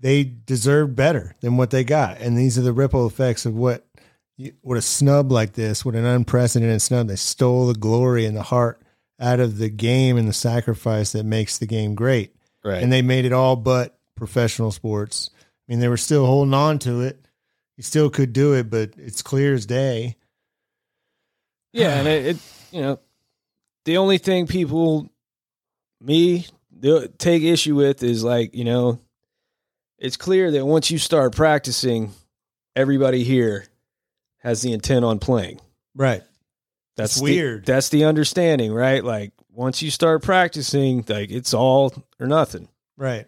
they 0.00 0.22
deserved 0.24 0.94
better 0.94 1.34
than 1.40 1.56
what 1.56 1.70
they 1.70 1.84
got, 1.84 2.20
and 2.20 2.36
these 2.36 2.58
are 2.58 2.62
the 2.62 2.72
ripple 2.72 3.06
effects 3.06 3.46
of 3.46 3.54
what 3.54 3.86
you- 4.36 4.52
what 4.60 4.76
a 4.76 4.82
snub 4.82 5.32
like 5.32 5.54
this, 5.54 5.84
what 5.84 5.94
an 5.96 6.04
unprecedented 6.04 6.80
snub. 6.82 7.08
They 7.08 7.16
stole 7.16 7.66
the 7.66 7.74
glory 7.78 8.24
and 8.26 8.36
the 8.36 8.42
heart 8.44 8.80
out 9.18 9.40
of 9.40 9.58
the 9.58 9.68
game 9.70 10.16
and 10.16 10.28
the 10.28 10.32
sacrifice 10.32 11.10
that 11.12 11.24
makes 11.24 11.58
the 11.58 11.66
game 11.66 11.94
great. 11.94 12.34
Right. 12.64 12.82
and 12.82 12.92
they 12.92 13.02
made 13.02 13.24
it 13.24 13.32
all 13.32 13.56
but 13.56 13.98
professional 14.16 14.70
sports. 14.72 15.30
I 15.34 15.72
mean, 15.72 15.80
they 15.80 15.88
were 15.88 15.96
still 15.96 16.26
holding 16.26 16.52
on 16.54 16.78
to 16.80 17.00
it. 17.00 17.24
You 17.76 17.82
still 17.82 18.10
could 18.10 18.32
do 18.32 18.52
it, 18.54 18.68
but 18.70 18.90
it's 18.98 19.22
clear 19.22 19.54
as 19.54 19.64
day. 19.64 20.16
Yeah, 21.72 21.98
and 21.98 22.08
it, 22.08 22.26
it 22.26 22.36
you 22.72 22.80
know, 22.82 22.98
the 23.84 23.96
only 23.96 24.18
thing 24.18 24.46
people 24.46 25.08
me 26.00 26.46
they'll 26.70 27.08
take 27.08 27.42
issue 27.42 27.74
with 27.74 28.02
is 28.02 28.22
like, 28.24 28.54
you 28.54 28.64
know, 28.64 29.00
it's 29.98 30.16
clear 30.16 30.50
that 30.52 30.64
once 30.66 30.90
you 30.90 30.98
start 30.98 31.34
practicing, 31.34 32.12
everybody 32.76 33.24
here 33.24 33.66
has 34.38 34.62
the 34.62 34.72
intent 34.72 35.04
on 35.04 35.18
playing. 35.18 35.60
Right. 35.94 36.22
That's 36.96 37.16
the- 37.16 37.24
weird. 37.24 37.66
that's 37.66 37.88
the 37.88 38.04
understanding, 38.04 38.72
right? 38.72 39.02
Like 39.04 39.32
once 39.52 39.82
you 39.82 39.90
start 39.90 40.22
practicing, 40.22 41.04
like 41.08 41.30
it's 41.30 41.54
all 41.54 41.92
or 42.20 42.26
nothing. 42.26 42.68
Right. 42.96 43.26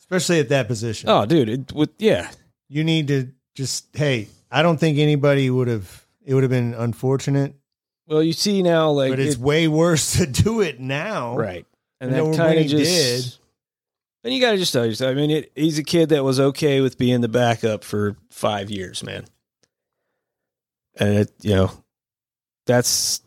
Especially 0.00 0.40
at 0.40 0.48
that 0.50 0.66
position. 0.68 1.08
Oh, 1.08 1.24
dude, 1.26 1.48
it, 1.48 1.72
with 1.72 1.90
yeah, 1.98 2.30
You 2.68 2.84
need 2.84 3.08
to 3.08 3.28
just, 3.54 3.86
hey, 3.96 4.28
I 4.50 4.62
don't 4.62 4.78
think 4.78 4.98
anybody 4.98 5.48
would 5.50 5.68
have, 5.68 6.04
it 6.24 6.34
would 6.34 6.42
have 6.42 6.50
been 6.50 6.74
unfortunate, 6.74 7.54
well, 8.06 8.22
you 8.22 8.32
see 8.32 8.62
now, 8.62 8.90
like 8.90 9.12
but 9.12 9.20
it's 9.20 9.36
it- 9.36 9.40
way 9.40 9.68
worse 9.68 10.12
to 10.18 10.26
do 10.26 10.60
it 10.62 10.80
now. 10.80 11.36
right, 11.36 11.64
and 12.00 12.12
that 12.12 12.36
kind 12.36 12.58
of 12.58 12.66
just. 12.66 13.30
did- 13.32 13.40
And 14.24 14.34
you 14.34 14.40
got 14.40 14.52
to 14.52 14.56
just 14.58 14.72
tell 14.72 14.84
yourself. 14.86 15.10
I 15.10 15.14
mean, 15.14 15.30
it, 15.30 15.52
he's 15.54 15.78
a 15.78 15.82
kid 15.82 16.10
that 16.10 16.22
was 16.24 16.38
okay 16.40 16.80
with 16.80 16.98
being 16.98 17.20
the 17.20 17.28
backup 17.28 17.84
for 17.84 18.16
five 18.30 18.70
years, 18.70 19.02
man. 19.02 19.24
And 20.98 21.18
it, 21.20 21.32
you 21.42 21.54
know, 21.54 21.70
that's. 22.66 23.22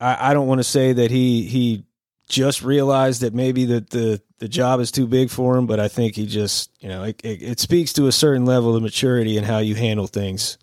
I, 0.00 0.30
I 0.30 0.34
don't 0.34 0.46
want 0.46 0.60
to 0.60 0.64
say 0.64 0.92
that 0.92 1.10
he 1.10 1.42
he 1.42 1.84
just 2.28 2.62
realized 2.62 3.22
that 3.22 3.34
maybe 3.34 3.64
that 3.66 3.90
the 3.90 4.22
the 4.38 4.48
job 4.48 4.80
is 4.80 4.90
too 4.92 5.06
big 5.06 5.28
for 5.30 5.56
him, 5.58 5.66
but 5.66 5.80
I 5.80 5.88
think 5.88 6.14
he 6.14 6.26
just 6.26 6.70
you 6.80 6.88
know 6.88 7.02
it, 7.04 7.20
it, 7.24 7.42
it 7.42 7.60
speaks 7.60 7.92
to 7.94 8.06
a 8.06 8.12
certain 8.12 8.46
level 8.46 8.76
of 8.76 8.82
maturity 8.82 9.36
and 9.36 9.46
how 9.46 9.58
you 9.58 9.74
handle 9.74 10.06
things, 10.06 10.56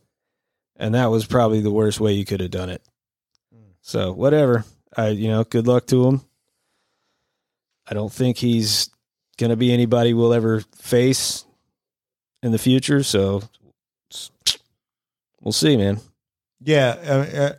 and 0.77 0.95
that 0.95 1.07
was 1.11 1.25
probably 1.25 1.59
the 1.61 1.71
worst 1.71 1.99
way 1.99 2.13
you 2.13 2.25
could 2.25 2.39
have 2.39 2.51
done 2.51 2.69
it. 2.69 2.81
Hmm. 3.53 3.71
So 3.81 4.13
whatever. 4.13 4.63
I, 4.97 5.09
you 5.09 5.27
know, 5.27 5.43
good 5.43 5.67
luck 5.67 5.87
to 5.87 6.07
him. 6.07 6.21
I 7.87 7.93
don't 7.93 8.11
think 8.11 8.37
he's 8.37 8.89
going 9.37 9.49
to 9.49 9.55
be 9.55 9.71
anybody 9.71 10.13
we'll 10.13 10.33
ever 10.33 10.61
face 10.77 11.45
in 12.41 12.51
the 12.51 12.57
future. 12.57 13.03
So 13.03 13.43
we'll 15.41 15.51
see, 15.51 15.77
man. 15.77 15.99
Yeah, 16.61 16.95
uh, 17.05 17.37
uh, 17.37 17.53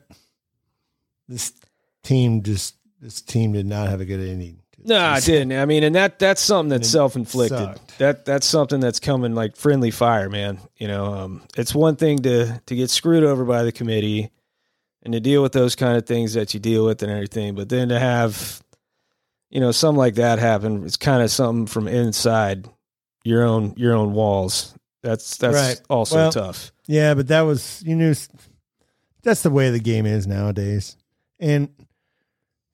this 1.28 1.52
team 2.02 2.42
just 2.42 2.74
this 3.00 3.20
team 3.20 3.52
did 3.52 3.66
not 3.66 3.88
have 3.88 4.00
a 4.00 4.04
good 4.04 4.20
ending. 4.20 4.58
No, 4.84 5.00
I 5.00 5.18
didn't. 5.18 5.52
I 5.58 5.64
mean, 5.64 5.82
and 5.82 5.94
that 5.96 6.18
that's 6.18 6.40
something 6.40 6.70
that's 6.70 6.88
self 6.88 7.16
inflicted. 7.16 7.80
That 7.98 8.24
that's 8.24 8.46
something 8.46 8.78
that's 8.78 9.00
coming 9.00 9.34
like 9.34 9.56
friendly 9.56 9.90
fire, 9.90 10.30
man. 10.30 10.60
You 10.76 10.86
know, 10.86 11.06
um, 11.06 11.42
it's 11.56 11.74
one 11.74 11.96
thing 11.96 12.20
to 12.20 12.60
to 12.66 12.76
get 12.76 12.90
screwed 12.90 13.24
over 13.24 13.44
by 13.44 13.64
the 13.64 13.72
committee 13.72 14.30
and 15.02 15.12
to 15.12 15.20
deal 15.20 15.42
with 15.42 15.52
those 15.52 15.74
kind 15.74 15.96
of 15.96 16.06
things 16.06 16.34
that 16.34 16.54
you 16.54 16.60
deal 16.60 16.84
with 16.84 17.02
and 17.02 17.10
everything, 17.10 17.54
but 17.54 17.68
then 17.68 17.88
to 17.88 17.98
have 17.98 18.62
you 19.50 19.60
know 19.60 19.72
something 19.72 19.98
like 19.98 20.14
that 20.16 20.38
happened. 20.38 20.84
it's 20.84 20.96
kind 20.96 21.22
of 21.22 21.30
something 21.30 21.66
from 21.66 21.88
inside 21.88 22.68
your 23.24 23.44
own 23.44 23.74
your 23.76 23.94
own 23.94 24.12
walls. 24.12 24.74
That's 25.02 25.36
that's 25.36 25.54
Right. 25.54 25.80
also 25.88 26.16
Well, 26.16 26.32
tough. 26.32 26.72
Yeah, 26.86 27.14
but 27.14 27.28
that 27.28 27.42
was 27.42 27.82
you 27.84 27.94
knew 27.96 28.14
that's 29.22 29.42
the 29.42 29.50
way 29.50 29.70
the 29.70 29.78
game 29.80 30.06
is 30.06 30.26
nowadays. 30.26 30.96
And 31.38 31.68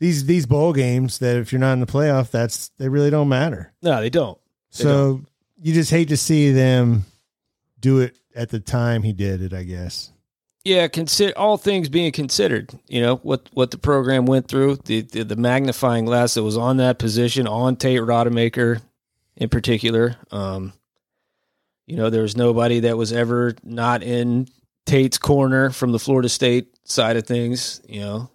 these 0.00 0.24
these 0.26 0.46
bowl 0.46 0.72
games 0.72 1.18
that 1.18 1.36
if 1.36 1.52
you're 1.52 1.60
not 1.60 1.74
in 1.74 1.80
the 1.80 1.86
playoff, 1.86 2.30
that's 2.30 2.70
they 2.78 2.88
really 2.88 3.10
don't 3.10 3.28
matter. 3.28 3.72
No, 3.82 4.00
they 4.00 4.10
don't. 4.10 4.38
They 4.76 4.84
So 4.84 5.22
you 5.60 5.72
just 5.74 5.90
hate 5.90 6.08
to 6.08 6.16
see 6.16 6.52
them 6.52 7.04
do 7.80 8.00
it 8.00 8.16
at 8.34 8.48
the 8.50 8.60
time 8.60 9.02
he 9.02 9.12
did 9.12 9.42
it, 9.42 9.52
I 9.52 9.62
guess. 9.62 10.10
Yeah, 10.64 10.86
consider 10.86 11.36
all 11.36 11.56
things 11.56 11.88
being 11.88 12.12
considered. 12.12 12.70
You 12.86 13.02
know 13.02 13.16
what 13.16 13.48
what 13.52 13.72
the 13.72 13.78
program 13.78 14.26
went 14.26 14.46
through, 14.46 14.76
the 14.84 15.00
the, 15.00 15.24
the 15.24 15.36
magnifying 15.36 16.04
glass 16.04 16.34
that 16.34 16.44
was 16.44 16.56
on 16.56 16.76
that 16.76 16.98
position 16.98 17.48
on 17.48 17.76
Tate 17.76 18.00
Rodemaker, 18.00 18.80
in 19.36 19.48
particular. 19.48 20.16
Um, 20.30 20.72
you 21.86 21.96
know, 21.96 22.10
there 22.10 22.22
was 22.22 22.36
nobody 22.36 22.80
that 22.80 22.96
was 22.96 23.12
ever 23.12 23.56
not 23.64 24.04
in 24.04 24.46
Tate's 24.86 25.18
corner 25.18 25.70
from 25.70 25.90
the 25.90 25.98
Florida 25.98 26.28
State 26.28 26.68
side 26.84 27.16
of 27.16 27.26
things. 27.26 27.80
You 27.88 28.00
know, 28.00 28.30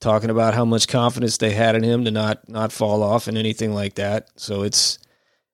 talking 0.00 0.30
about 0.30 0.54
how 0.54 0.64
much 0.64 0.88
confidence 0.88 1.38
they 1.38 1.52
had 1.52 1.76
in 1.76 1.84
him 1.84 2.04
to 2.04 2.10
not 2.10 2.48
not 2.48 2.72
fall 2.72 3.04
off 3.04 3.28
and 3.28 3.38
anything 3.38 3.72
like 3.72 3.94
that. 3.94 4.28
So 4.34 4.62
it's, 4.62 4.98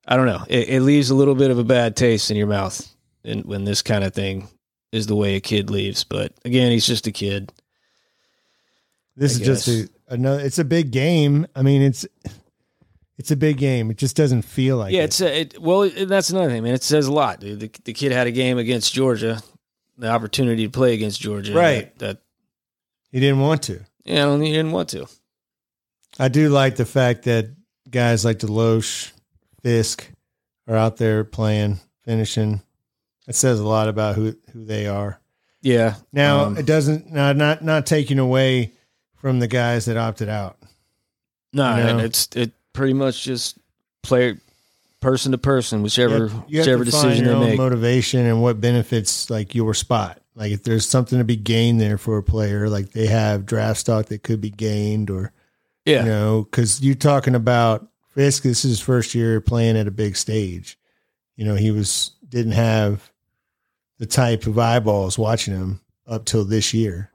I 0.08 0.16
don't 0.16 0.26
know, 0.26 0.44
it, 0.48 0.70
it 0.70 0.80
leaves 0.80 1.10
a 1.10 1.14
little 1.14 1.34
bit 1.34 1.50
of 1.50 1.58
a 1.58 1.64
bad 1.64 1.94
taste 1.94 2.30
in 2.30 2.38
your 2.38 2.46
mouth, 2.46 2.90
in, 3.22 3.42
when 3.42 3.64
this 3.64 3.82
kind 3.82 4.02
of 4.02 4.14
thing 4.14 4.48
is 4.92 5.06
the 5.06 5.16
way 5.16 5.34
a 5.34 5.40
kid 5.40 5.70
leaves. 5.70 6.04
But 6.04 6.32
again, 6.44 6.70
he's 6.70 6.86
just 6.86 7.06
a 7.06 7.12
kid. 7.12 7.52
This 9.16 9.38
I 9.38 9.40
is 9.40 9.46
just 9.46 9.68
a 9.68 9.88
another 10.08 10.40
it's 10.44 10.58
a 10.58 10.64
big 10.64 10.90
game. 10.90 11.46
I 11.56 11.62
mean, 11.62 11.82
it's 11.82 12.06
it's 13.18 13.30
a 13.30 13.36
big 13.36 13.58
game. 13.58 13.90
It 13.90 13.98
just 13.98 14.16
doesn't 14.16 14.42
feel 14.42 14.76
like 14.78 14.92
yeah, 14.92 15.02
it. 15.02 15.04
it's 15.04 15.20
a, 15.20 15.40
it, 15.40 15.60
well, 15.60 15.82
it, 15.82 16.06
that's 16.06 16.30
another 16.30 16.48
thing, 16.50 16.62
man. 16.62 16.74
It 16.74 16.82
says 16.82 17.06
a 17.06 17.12
lot, 17.12 17.40
dude. 17.40 17.60
The, 17.60 17.70
the 17.84 17.92
kid 17.92 18.12
had 18.12 18.26
a 18.26 18.30
game 18.32 18.58
against 18.58 18.92
Georgia, 18.92 19.42
the 19.98 20.08
opportunity 20.08 20.64
to 20.64 20.70
play 20.70 20.94
against 20.94 21.20
Georgia, 21.20 21.54
Right. 21.54 21.96
That, 21.98 22.16
that 22.16 22.22
he 23.10 23.20
didn't 23.20 23.40
want 23.40 23.62
to. 23.64 23.80
yeah, 24.04 24.22
I 24.22 24.24
don't 24.24 24.38
think 24.38 24.48
he 24.48 24.54
didn't 24.54 24.72
want 24.72 24.88
to. 24.90 25.06
I 26.18 26.28
do 26.28 26.48
like 26.48 26.76
the 26.76 26.84
fact 26.86 27.24
that 27.24 27.50
guys 27.90 28.24
like 28.24 28.38
DeLoach, 28.38 29.12
Fisk 29.62 30.10
are 30.66 30.76
out 30.76 30.96
there 30.96 31.22
playing, 31.24 31.78
finishing. 32.04 32.62
It 33.28 33.34
says 33.34 33.60
a 33.60 33.66
lot 33.66 33.88
about 33.88 34.16
who 34.16 34.34
who 34.52 34.64
they 34.64 34.86
are. 34.86 35.20
Yeah. 35.60 35.94
Now 36.12 36.44
Um, 36.46 36.56
it 36.58 36.66
doesn't 36.66 37.12
not 37.12 37.36
not 37.36 37.62
not 37.62 37.86
taking 37.86 38.18
away 38.18 38.72
from 39.16 39.38
the 39.38 39.46
guys 39.48 39.84
that 39.84 39.96
opted 39.96 40.28
out. 40.28 40.58
No, 41.52 41.76
You 41.76 41.82
know? 41.84 41.88
and 41.90 42.00
it's 42.00 42.28
it 42.34 42.52
pretty 42.72 42.94
much 42.94 43.22
just 43.22 43.58
play 44.02 44.36
person 45.00 45.32
to 45.32 45.38
person, 45.38 45.82
whichever 45.82 46.16
you 46.16 46.28
have, 46.28 46.44
you 46.48 46.58
whichever 46.60 46.84
decision 46.84 47.24
they 47.26 47.34
make. 47.50 47.58
motivation 47.58 48.26
and 48.26 48.42
what 48.42 48.60
benefits 48.60 49.30
like 49.30 49.54
your 49.54 49.74
spot. 49.74 50.18
Like 50.34 50.50
if 50.52 50.62
there's 50.64 50.88
something 50.88 51.18
to 51.18 51.24
be 51.24 51.36
gained 51.36 51.80
there 51.80 51.98
for 51.98 52.16
a 52.18 52.22
player, 52.22 52.68
like 52.68 52.90
they 52.92 53.06
have 53.06 53.44
draft 53.46 53.78
stock 53.80 54.06
that 54.06 54.22
could 54.22 54.40
be 54.40 54.50
gained, 54.50 55.10
or 55.10 55.30
yeah, 55.84 56.00
you 56.00 56.08
know, 56.08 56.42
because 56.50 56.80
you're 56.80 56.94
talking 56.94 57.34
about 57.34 57.86
Fisk. 58.14 58.42
This 58.42 58.64
is 58.64 58.70
his 58.70 58.80
first 58.80 59.14
year 59.14 59.40
playing 59.40 59.76
at 59.76 59.86
a 59.86 59.90
big 59.92 60.16
stage. 60.16 60.78
You 61.36 61.44
know, 61.44 61.54
he 61.54 61.70
was 61.70 62.12
didn't 62.28 62.52
have 62.52 63.11
the 64.02 64.06
type 64.06 64.48
of 64.48 64.58
eyeballs 64.58 65.16
watching 65.16 65.54
him 65.54 65.80
up 66.08 66.24
till 66.24 66.44
this 66.44 66.74
year. 66.74 67.08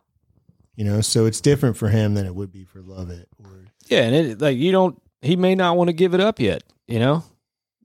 You 0.78 0.86
know, 0.86 1.02
so 1.02 1.26
it's 1.26 1.42
different 1.42 1.76
for 1.76 1.90
him 1.90 2.14
than 2.14 2.26
it 2.26 2.34
would 2.34 2.50
be 2.50 2.64
for 2.64 2.80
Lovett. 2.82 3.28
Or 3.44 3.66
yeah, 3.88 4.04
and 4.04 4.16
it 4.16 4.40
like 4.42 4.56
you 4.58 4.72
don't. 4.72 4.98
He 5.22 5.36
may 5.36 5.54
not 5.54 5.76
want 5.76 5.90
to 5.90 5.94
give 5.94 6.14
it 6.14 6.22
up 6.22 6.40
yet. 6.40 6.64
You 6.88 7.00
know, 7.00 7.26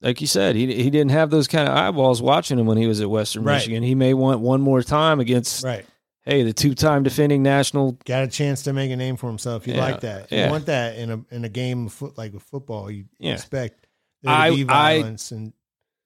like 0.02 0.20
you 0.20 0.28
said, 0.28 0.54
he 0.54 0.72
he 0.72 0.88
didn't 0.88 1.10
have 1.10 1.30
those 1.30 1.48
kind 1.48 1.68
of 1.68 1.74
eyeballs 1.74 2.22
watching 2.22 2.60
him 2.60 2.66
when 2.66 2.78
he 2.78 2.86
was 2.86 3.00
at 3.00 3.10
Western 3.10 3.42
Right. 3.42 3.54
Michigan. 3.56 3.82
He 3.82 3.96
may 3.96 4.14
want 4.14 4.40
one 4.40 4.60
more 4.60 4.82
time 4.82 5.18
against 5.18 5.64
right, 5.64 5.84
hey 6.24 6.44
the 6.44 6.52
two 6.52 6.74
time 6.76 7.02
defending 7.02 7.42
national. 7.42 7.98
got 8.04 8.22
a 8.22 8.28
chance 8.28 8.62
to 8.64 8.72
make 8.72 8.92
a 8.92 8.96
name 8.96 9.16
for 9.16 9.26
himself. 9.26 9.66
You 9.66 9.74
Yeah, 9.74 9.80
like 9.80 10.00
that? 10.02 10.30
You 10.30 10.38
yeah. 10.38 10.50
want 10.50 10.66
that 10.66 10.96
in 10.96 11.10
a 11.10 11.24
in 11.34 11.44
a 11.44 11.48
game 11.48 11.86
of 11.86 11.92
foot 11.92 12.16
like 12.16 12.32
with 12.34 12.44
football. 12.44 12.88
You 12.88 13.06
Yeah. 13.18 13.32
expect 13.32 13.88
there 14.22 14.32
to 14.32 14.38
I- 14.38 14.50
be 14.50 14.62
I- 14.62 14.98
violence 14.98 15.32
and 15.32 15.52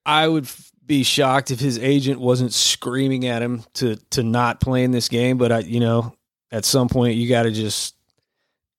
I 0.07 0.29
would 0.29 0.45
f- 0.45 0.71
be 0.87 1.03
shocked 1.03 1.51
if 1.51 1.59
his 1.61 1.79
agent 1.79 2.21
wasn't 2.21 2.53
screaming 2.53 3.27
at 3.27 3.43
him 3.43 3.65
to 3.75 3.97
to 4.11 4.23
not 4.23 4.61
play 4.61 4.85
in 4.85 4.91
this 4.93 5.09
game. 5.09 5.37
But 5.39 5.53
I, 5.53 5.59
you 5.61 5.81
know, 5.81 6.15
at 6.51 6.65
some 6.65 6.89
point 6.89 7.17
you 7.17 7.29
got 7.29 7.43
to 7.45 7.51
just 7.51 7.95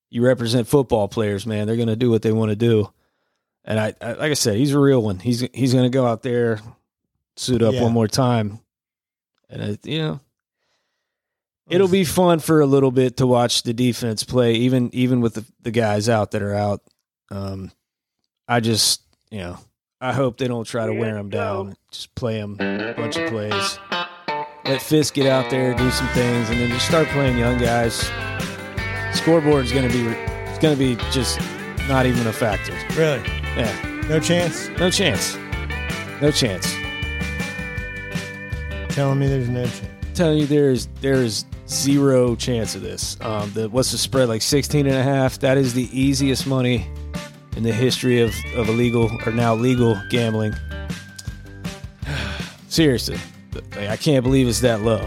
you 0.09 0.23
represent 0.23 0.67
football 0.67 1.07
players, 1.07 1.45
man. 1.45 1.67
They're 1.67 1.75
going 1.75 1.87
to 1.89 1.95
do 1.95 2.09
what 2.09 2.21
they 2.21 2.31
want 2.31 2.49
to 2.49 2.55
do. 2.55 2.91
And 3.65 3.77
I, 3.79 3.93
I, 4.01 4.13
like 4.13 4.31
I 4.31 4.35
said, 4.35 4.55
he's 4.55 4.73
a 4.73 4.79
real 4.79 5.01
one. 5.03 5.19
He's 5.19 5.41
he's 5.53 5.73
going 5.73 5.83
to 5.83 5.89
go 5.89 6.05
out 6.07 6.21
there, 6.23 6.61
suit 7.35 7.61
up 7.61 7.73
Yeah. 7.73 7.83
one 7.83 7.91
more 7.91 8.07
time, 8.07 8.59
and 9.49 9.61
it, 9.61 9.85
you 9.85 9.97
know, 9.99 10.19
it'll 11.69 11.89
be 11.89 12.05
fun 12.05 12.39
for 12.39 12.61
a 12.61 12.65
little 12.65 12.91
bit 12.91 13.17
to 13.17 13.27
watch 13.27 13.63
the 13.63 13.73
defense 13.73 14.23
play, 14.23 14.53
even 14.53 14.89
even 14.93 15.19
with 15.19 15.33
the, 15.33 15.45
the 15.63 15.71
guys 15.71 16.07
out 16.07 16.31
that 16.31 16.41
are 16.41 16.55
out. 16.55 16.81
Um, 17.29 17.71
I 18.47 18.61
just, 18.61 19.01
you 19.29 19.39
know, 19.39 19.59
I 19.99 20.13
hope 20.13 20.37
they 20.37 20.47
don't 20.47 20.65
try 20.65 20.85
to 20.85 20.93
wear 20.93 21.17
him 21.17 21.29
down. 21.29 21.75
Just 21.89 22.13
play 22.13 22.37
him 22.37 22.55
a 22.59 22.93
bunch 22.95 23.17
of 23.17 23.29
plays. 23.29 23.79
Let 24.65 24.79
Fisk 24.81 25.15
get 25.15 25.25
out 25.25 25.49
there, 25.49 25.73
do 25.73 25.89
some 25.89 26.07
things, 26.09 26.49
and 26.49 26.59
then 26.59 26.69
just 26.69 26.85
start 26.87 27.07
playing 27.07 27.37
young 27.37 27.57
guys. 27.57 28.11
Scoreboard 29.13 29.65
is 29.65 29.71
going 29.71 29.89
to 29.89 29.93
be, 29.93 30.05
it's 30.05 30.59
going 30.59 30.77
to 30.77 30.79
be 30.79 30.95
just 31.11 31.39
not 31.87 32.05
even 32.05 32.27
a 32.27 32.33
factor. 32.33 32.73
really 32.95 33.27
Yeah, 33.55 34.01
no 34.07 34.19
chance. 34.19 34.69
no 34.77 34.91
chance, 34.91 35.35
no 36.21 36.29
chance. 36.29 36.71
Telling 38.89 39.17
me 39.19 39.27
there's 39.27 39.49
no 39.49 39.63
chance. 39.63 39.87
telling 40.13 40.37
you 40.39 40.45
there's 40.45 40.87
there's 41.01 41.45
zero 41.67 42.35
chance 42.35 42.75
of 42.75 42.81
this. 42.81 43.17
Um, 43.21 43.51
the 43.53 43.67
what's 43.69 43.91
the 43.91 43.97
spread 43.97 44.27
like 44.29 44.41
16 44.43 44.85
and 44.85 44.95
a 44.95 45.03
half? 45.03 45.39
That 45.39 45.57
is 45.57 45.73
the 45.73 45.89
easiest 45.97 46.45
money 46.45 46.87
in 47.57 47.63
the 47.63 47.73
history 47.73 48.21
of 48.21 48.33
of 48.55 48.69
illegal 48.69 49.11
or 49.25 49.31
now 49.31 49.55
legal 49.55 49.99
gambling. 50.09 50.55
Seriously, 52.69 53.17
like, 53.75 53.89
I 53.89 53.97
can't 53.97 54.23
believe 54.23 54.47
it's 54.47 54.61
that 54.61 54.81
low. 54.83 55.05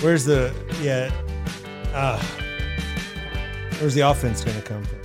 Where's 0.00 0.24
the 0.24 0.52
yeah? 0.82 1.10
Uh, 1.94 2.20
where's 3.78 3.94
the 3.94 4.00
offense 4.00 4.42
going 4.42 4.60
to 4.60 4.62
come 4.62 4.82
from? 4.84 4.98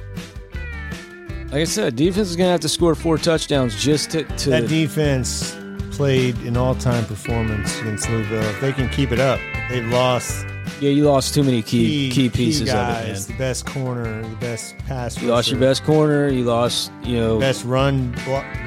Like 1.51 1.61
I 1.61 1.63
said, 1.63 1.95
defense 1.95 2.29
is 2.29 2.35
gonna 2.35 2.51
have 2.51 2.59
to 2.59 2.69
score 2.69 2.93
four 2.93 3.17
touchdowns 3.17 3.81
just 3.81 4.11
to, 4.11 4.23
to 4.23 4.49
That 4.51 4.67
defense 4.67 5.55
played 5.91 6.37
an 6.39 6.57
all-time 6.57 7.05
performance 7.05 7.79
against 7.79 8.07
Louisville. 8.09 8.43
If 8.43 8.61
they 8.61 8.71
can 8.71 8.87
keep 8.89 9.11
it 9.11 9.19
up, 9.19 9.39
they've 9.69 9.87
lost 9.87 10.45
yeah. 10.81 10.89
You 10.89 11.05
lost 11.05 11.33
too 11.33 11.43
many 11.43 11.61
key 11.61 12.09
key, 12.11 12.29
pieces 12.29 12.69
guys, 12.69 13.25
of 13.25 13.29
it, 13.29 13.33
the 13.33 13.37
best 13.37 13.65
corner, 13.65 14.21
the 14.21 14.35
best 14.37 14.77
pass. 14.79 15.21
You 15.21 15.29
lost 15.29 15.49
your 15.49 15.59
best 15.59 15.83
corner. 15.83 16.27
You 16.27 16.43
lost, 16.43 16.91
you 17.03 17.17
know, 17.17 17.39
best 17.39 17.65
run 17.65 18.13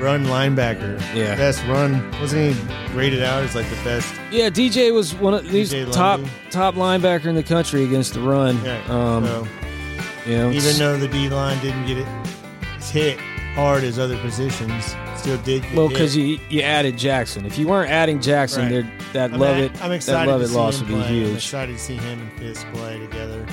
run 0.01 0.25
linebacker. 0.27 1.01
Yeah. 1.15 1.37
best 1.37 1.65
run. 1.67 2.11
Wasn't 2.21 2.55
he 2.55 2.95
rated 2.97 3.23
out 3.23 3.43
as 3.43 3.55
like 3.55 3.69
the 3.69 3.77
best? 3.85 4.15
Yeah, 4.31 4.51
DJ 4.51 4.93
was 4.93 5.15
one 5.15 5.35
of 5.35 5.49
these 5.51 5.73
top 5.93 6.21
top 6.51 6.75
linebacker 6.75 7.27
in 7.27 7.35
the 7.35 7.43
country 7.43 7.85
against 7.85 8.15
the 8.15 8.21
run. 8.21 8.63
Yeah. 8.65 8.83
Um, 8.89 9.25
so 9.25 9.49
you 10.27 10.37
know, 10.37 10.51
even 10.51 10.77
though 10.77 10.97
the 10.97 11.09
D 11.09 11.29
line 11.29 11.61
didn't 11.61 11.87
get 11.87 11.99
it 11.99 12.07
hit 12.93 13.19
hard 13.55 13.85
as 13.85 13.99
other 13.99 14.19
positions, 14.19 14.95
still 15.23 15.39
did. 15.39 15.65
Well, 15.75 15.89
because 15.89 16.17
you 16.17 16.39
you 16.51 16.61
added 16.61 16.99
Jackson. 16.99 17.47
If 17.47 17.57
you 17.59 17.67
weren't 17.69 17.91
adding 17.91 18.21
Jackson, 18.21 18.73
Right. 18.73 19.13
that 19.15 19.33
I'm 19.33 19.41
love 19.41 19.57
it 19.59 19.83
I'm 19.83 19.93
excited. 19.93 20.29
that 20.29 20.33
love 20.33 20.41
to 20.41 20.45
it 20.45 20.49
see 20.49 20.57
loss 20.57 20.81
him 20.81 20.89
would 20.89 20.89
be 20.89 20.95
play. 21.01 21.09
I'm 21.09 21.15
huge. 21.15 21.35
excited 21.37 21.73
to 21.73 21.79
see 21.79 21.97
him 21.97 22.21
and 22.21 22.33
Fisk 22.39 22.67
play 22.73 22.99
together. 22.99 23.47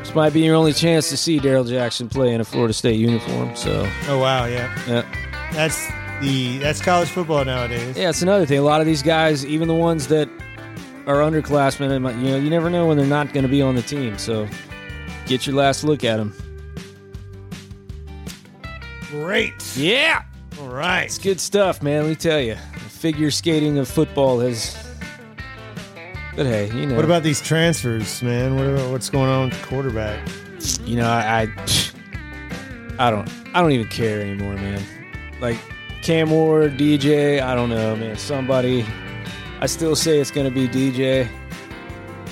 This 0.00 0.14
might 0.14 0.32
be 0.34 0.40
your 0.40 0.54
only 0.54 0.72
chance 0.74 1.08
to 1.10 1.16
see 1.16 1.38
Darrell 1.38 1.64
Jackson 1.64 2.08
play 2.08 2.34
in 2.34 2.40
a 2.40 2.44
Florida 2.44 2.74
State 2.74 2.96
uniform. 3.00 3.56
So 3.56 3.88
Oh 4.08 4.18
wow, 4.18 4.44
yeah, 4.44 4.70
yeah, 4.86 5.04
that's 5.52 5.88
the 6.20 6.58
that's 6.58 6.80
college 6.82 7.08
football 7.08 7.44
nowadays. 7.44 7.96
yeah, 7.96 8.10
it's 8.10 8.22
another 8.22 8.44
thing. 8.46 8.58
A 8.58 8.62
lot 8.62 8.80
of 8.80 8.86
these 8.86 9.02
guys, 9.02 9.44
even 9.46 9.66
the 9.66 9.74
ones 9.74 10.06
that 10.08 10.28
are 11.06 11.16
underclassmen, 11.16 11.90
and 11.90 12.22
you 12.24 12.30
know 12.32 12.36
you 12.36 12.50
never 12.50 12.68
know 12.70 12.86
when 12.86 12.96
they're 12.98 13.06
not 13.06 13.32
going 13.32 13.44
to 13.44 13.48
be 13.48 13.62
on 13.62 13.74
the 13.74 13.82
team. 13.82 14.18
So 14.18 14.46
get 15.26 15.46
your 15.46 15.56
last 15.56 15.84
look 15.84 16.04
at 16.04 16.18
them. 16.18 16.34
Great. 19.10 19.52
Yeah, 19.76 20.22
All 20.64 20.70
right. 20.70 21.02
it's 21.02 21.18
good 21.18 21.40
stuff, 21.40 21.82
man. 21.82 22.04
Let 22.04 22.08
me 22.08 22.14
tell 22.14 22.40
you, 22.40 22.54
the 22.54 22.80
figure 22.80 23.30
skating 23.30 23.76
of 23.76 23.86
football 23.86 24.40
has. 24.40 24.74
But 26.34 26.46
hey, 26.46 26.72
you 26.72 26.86
know, 26.86 26.96
What 26.96 27.04
about 27.04 27.22
these 27.22 27.42
transfers, 27.42 28.22
man? 28.22 28.56
What 28.56 28.66
about, 28.68 28.90
what's 28.90 29.10
going 29.10 29.28
on 29.28 29.50
with 29.50 29.60
the 29.60 29.66
quarterback? 29.66 30.26
you 30.84 30.96
know, 30.96 31.06
I, 31.06 31.42
I, 31.42 31.48
I 32.98 33.10
don't, 33.10 33.30
I 33.54 33.60
don't 33.60 33.72
even 33.72 33.88
care 33.88 34.22
anymore, 34.22 34.54
man. 34.54 34.82
Like 35.38 35.58
Cam 36.02 36.30
Ward, 36.30 36.78
DJ, 36.78 37.42
I 37.42 37.54
don't 37.54 37.68
know, 37.68 37.94
man. 37.94 38.16
Somebody, 38.16 38.86
I 39.60 39.66
still 39.66 39.94
say 39.94 40.18
it's 40.18 40.30
going 40.30 40.48
to 40.48 40.54
be 40.54 40.66
DJ. 40.66 41.28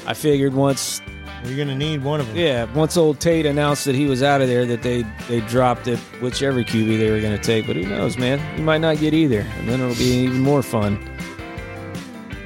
I 0.07 0.15
figured 0.15 0.55
once, 0.55 1.03
You're 1.45 1.57
going 1.57 1.69
to 1.69 1.75
need 1.75 2.05
one 2.05 2.21
of 2.21 2.29
them. 2.29 2.37
yeah, 2.37 2.65
once 2.73 2.97
old 2.97 3.19
Tate 3.19 3.47
announced 3.47 3.85
that 3.87 3.95
he 3.97 4.07
was 4.07 4.23
out 4.23 4.41
of 4.41 4.49
there, 4.49 4.65
that 4.67 4.83
they 4.83 5.03
they 5.29 5.41
dropped 5.41 5.89
it, 5.89 5.99
whichever 6.21 6.63
QB 6.63 6.99
they 6.99 7.11
were 7.11 7.21
going 7.21 7.37
to 7.37 7.43
take. 7.43 7.67
But 7.67 7.77
who 7.77 7.83
knows, 7.83 8.17
man? 8.17 8.41
You 8.57 8.65
might 8.65 8.81
not 8.81 8.99
get 8.99 9.13
either, 9.13 9.41
and 9.41 9.69
then 9.69 9.81
it'll 9.81 9.97
be 9.97 10.25
even 10.25 10.41
more 10.41 10.63
fun. 10.63 10.99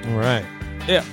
All 0.09 0.19
right. 0.19 0.45
Yeah, 0.89 1.05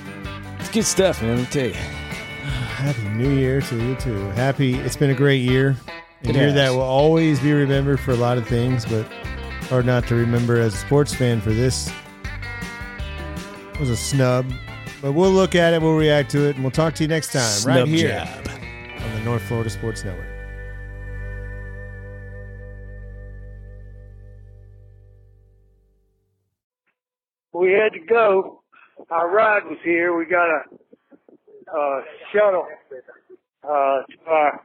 it's 0.58 0.70
good 0.70 0.84
stuff, 0.84 1.20
man. 1.20 1.36
Let 1.36 1.40
me 1.40 1.46
tell 1.46 1.66
you. 1.66 1.72
Happy 2.44 3.02
New 3.10 3.30
Year 3.30 3.60
to 3.60 3.76
you 3.76 3.94
too. 3.96 4.18
Happy. 4.30 4.74
It's 4.76 4.96
been 4.96 5.10
a 5.10 5.14
great 5.14 5.42
year. 5.42 5.76
A 6.24 6.32
year 6.32 6.52
that 6.52 6.70
will 6.70 6.80
always 6.80 7.38
be 7.40 7.52
remembered 7.52 8.00
for 8.00 8.12
a 8.12 8.16
lot 8.16 8.38
of 8.38 8.48
things, 8.48 8.86
but 8.86 9.04
hard 9.68 9.84
not 9.84 10.06
to 10.08 10.14
remember 10.14 10.58
as 10.58 10.72
a 10.74 10.78
sports 10.78 11.14
fan 11.14 11.38
for 11.40 11.50
this. 11.52 11.90
It 13.74 13.80
was 13.80 13.90
a 13.90 13.96
snub, 13.96 14.50
but 15.04 15.12
we'll 15.12 15.30
look 15.30 15.54
at 15.54 15.74
it. 15.74 15.82
We'll 15.82 15.98
react 15.98 16.30
to 16.30 16.48
it, 16.48 16.54
and 16.54 16.64
we'll 16.64 16.70
talk 16.70 16.94
to 16.94 17.02
you 17.04 17.08
next 17.08 17.30
time 17.30 17.42
right 17.42 17.84
Snub 17.84 17.88
here 17.88 18.08
job. 18.24 18.48
on 19.02 19.12
the 19.12 19.20
North 19.20 19.42
Florida 19.42 19.68
Sports 19.68 20.02
Network. 20.02 20.26
we 27.52 27.72
had 27.72 27.92
to 27.92 28.00
go. 28.08 28.62
Our 29.10 29.30
ride 29.30 29.64
was 29.66 29.76
here. 29.84 30.16
We 30.16 30.24
got 30.24 30.48
a 30.48 30.62
uh, 31.70 32.00
shuttle 32.32 32.66
uh, 33.62 33.68
to 33.68 34.04
our 34.26 34.62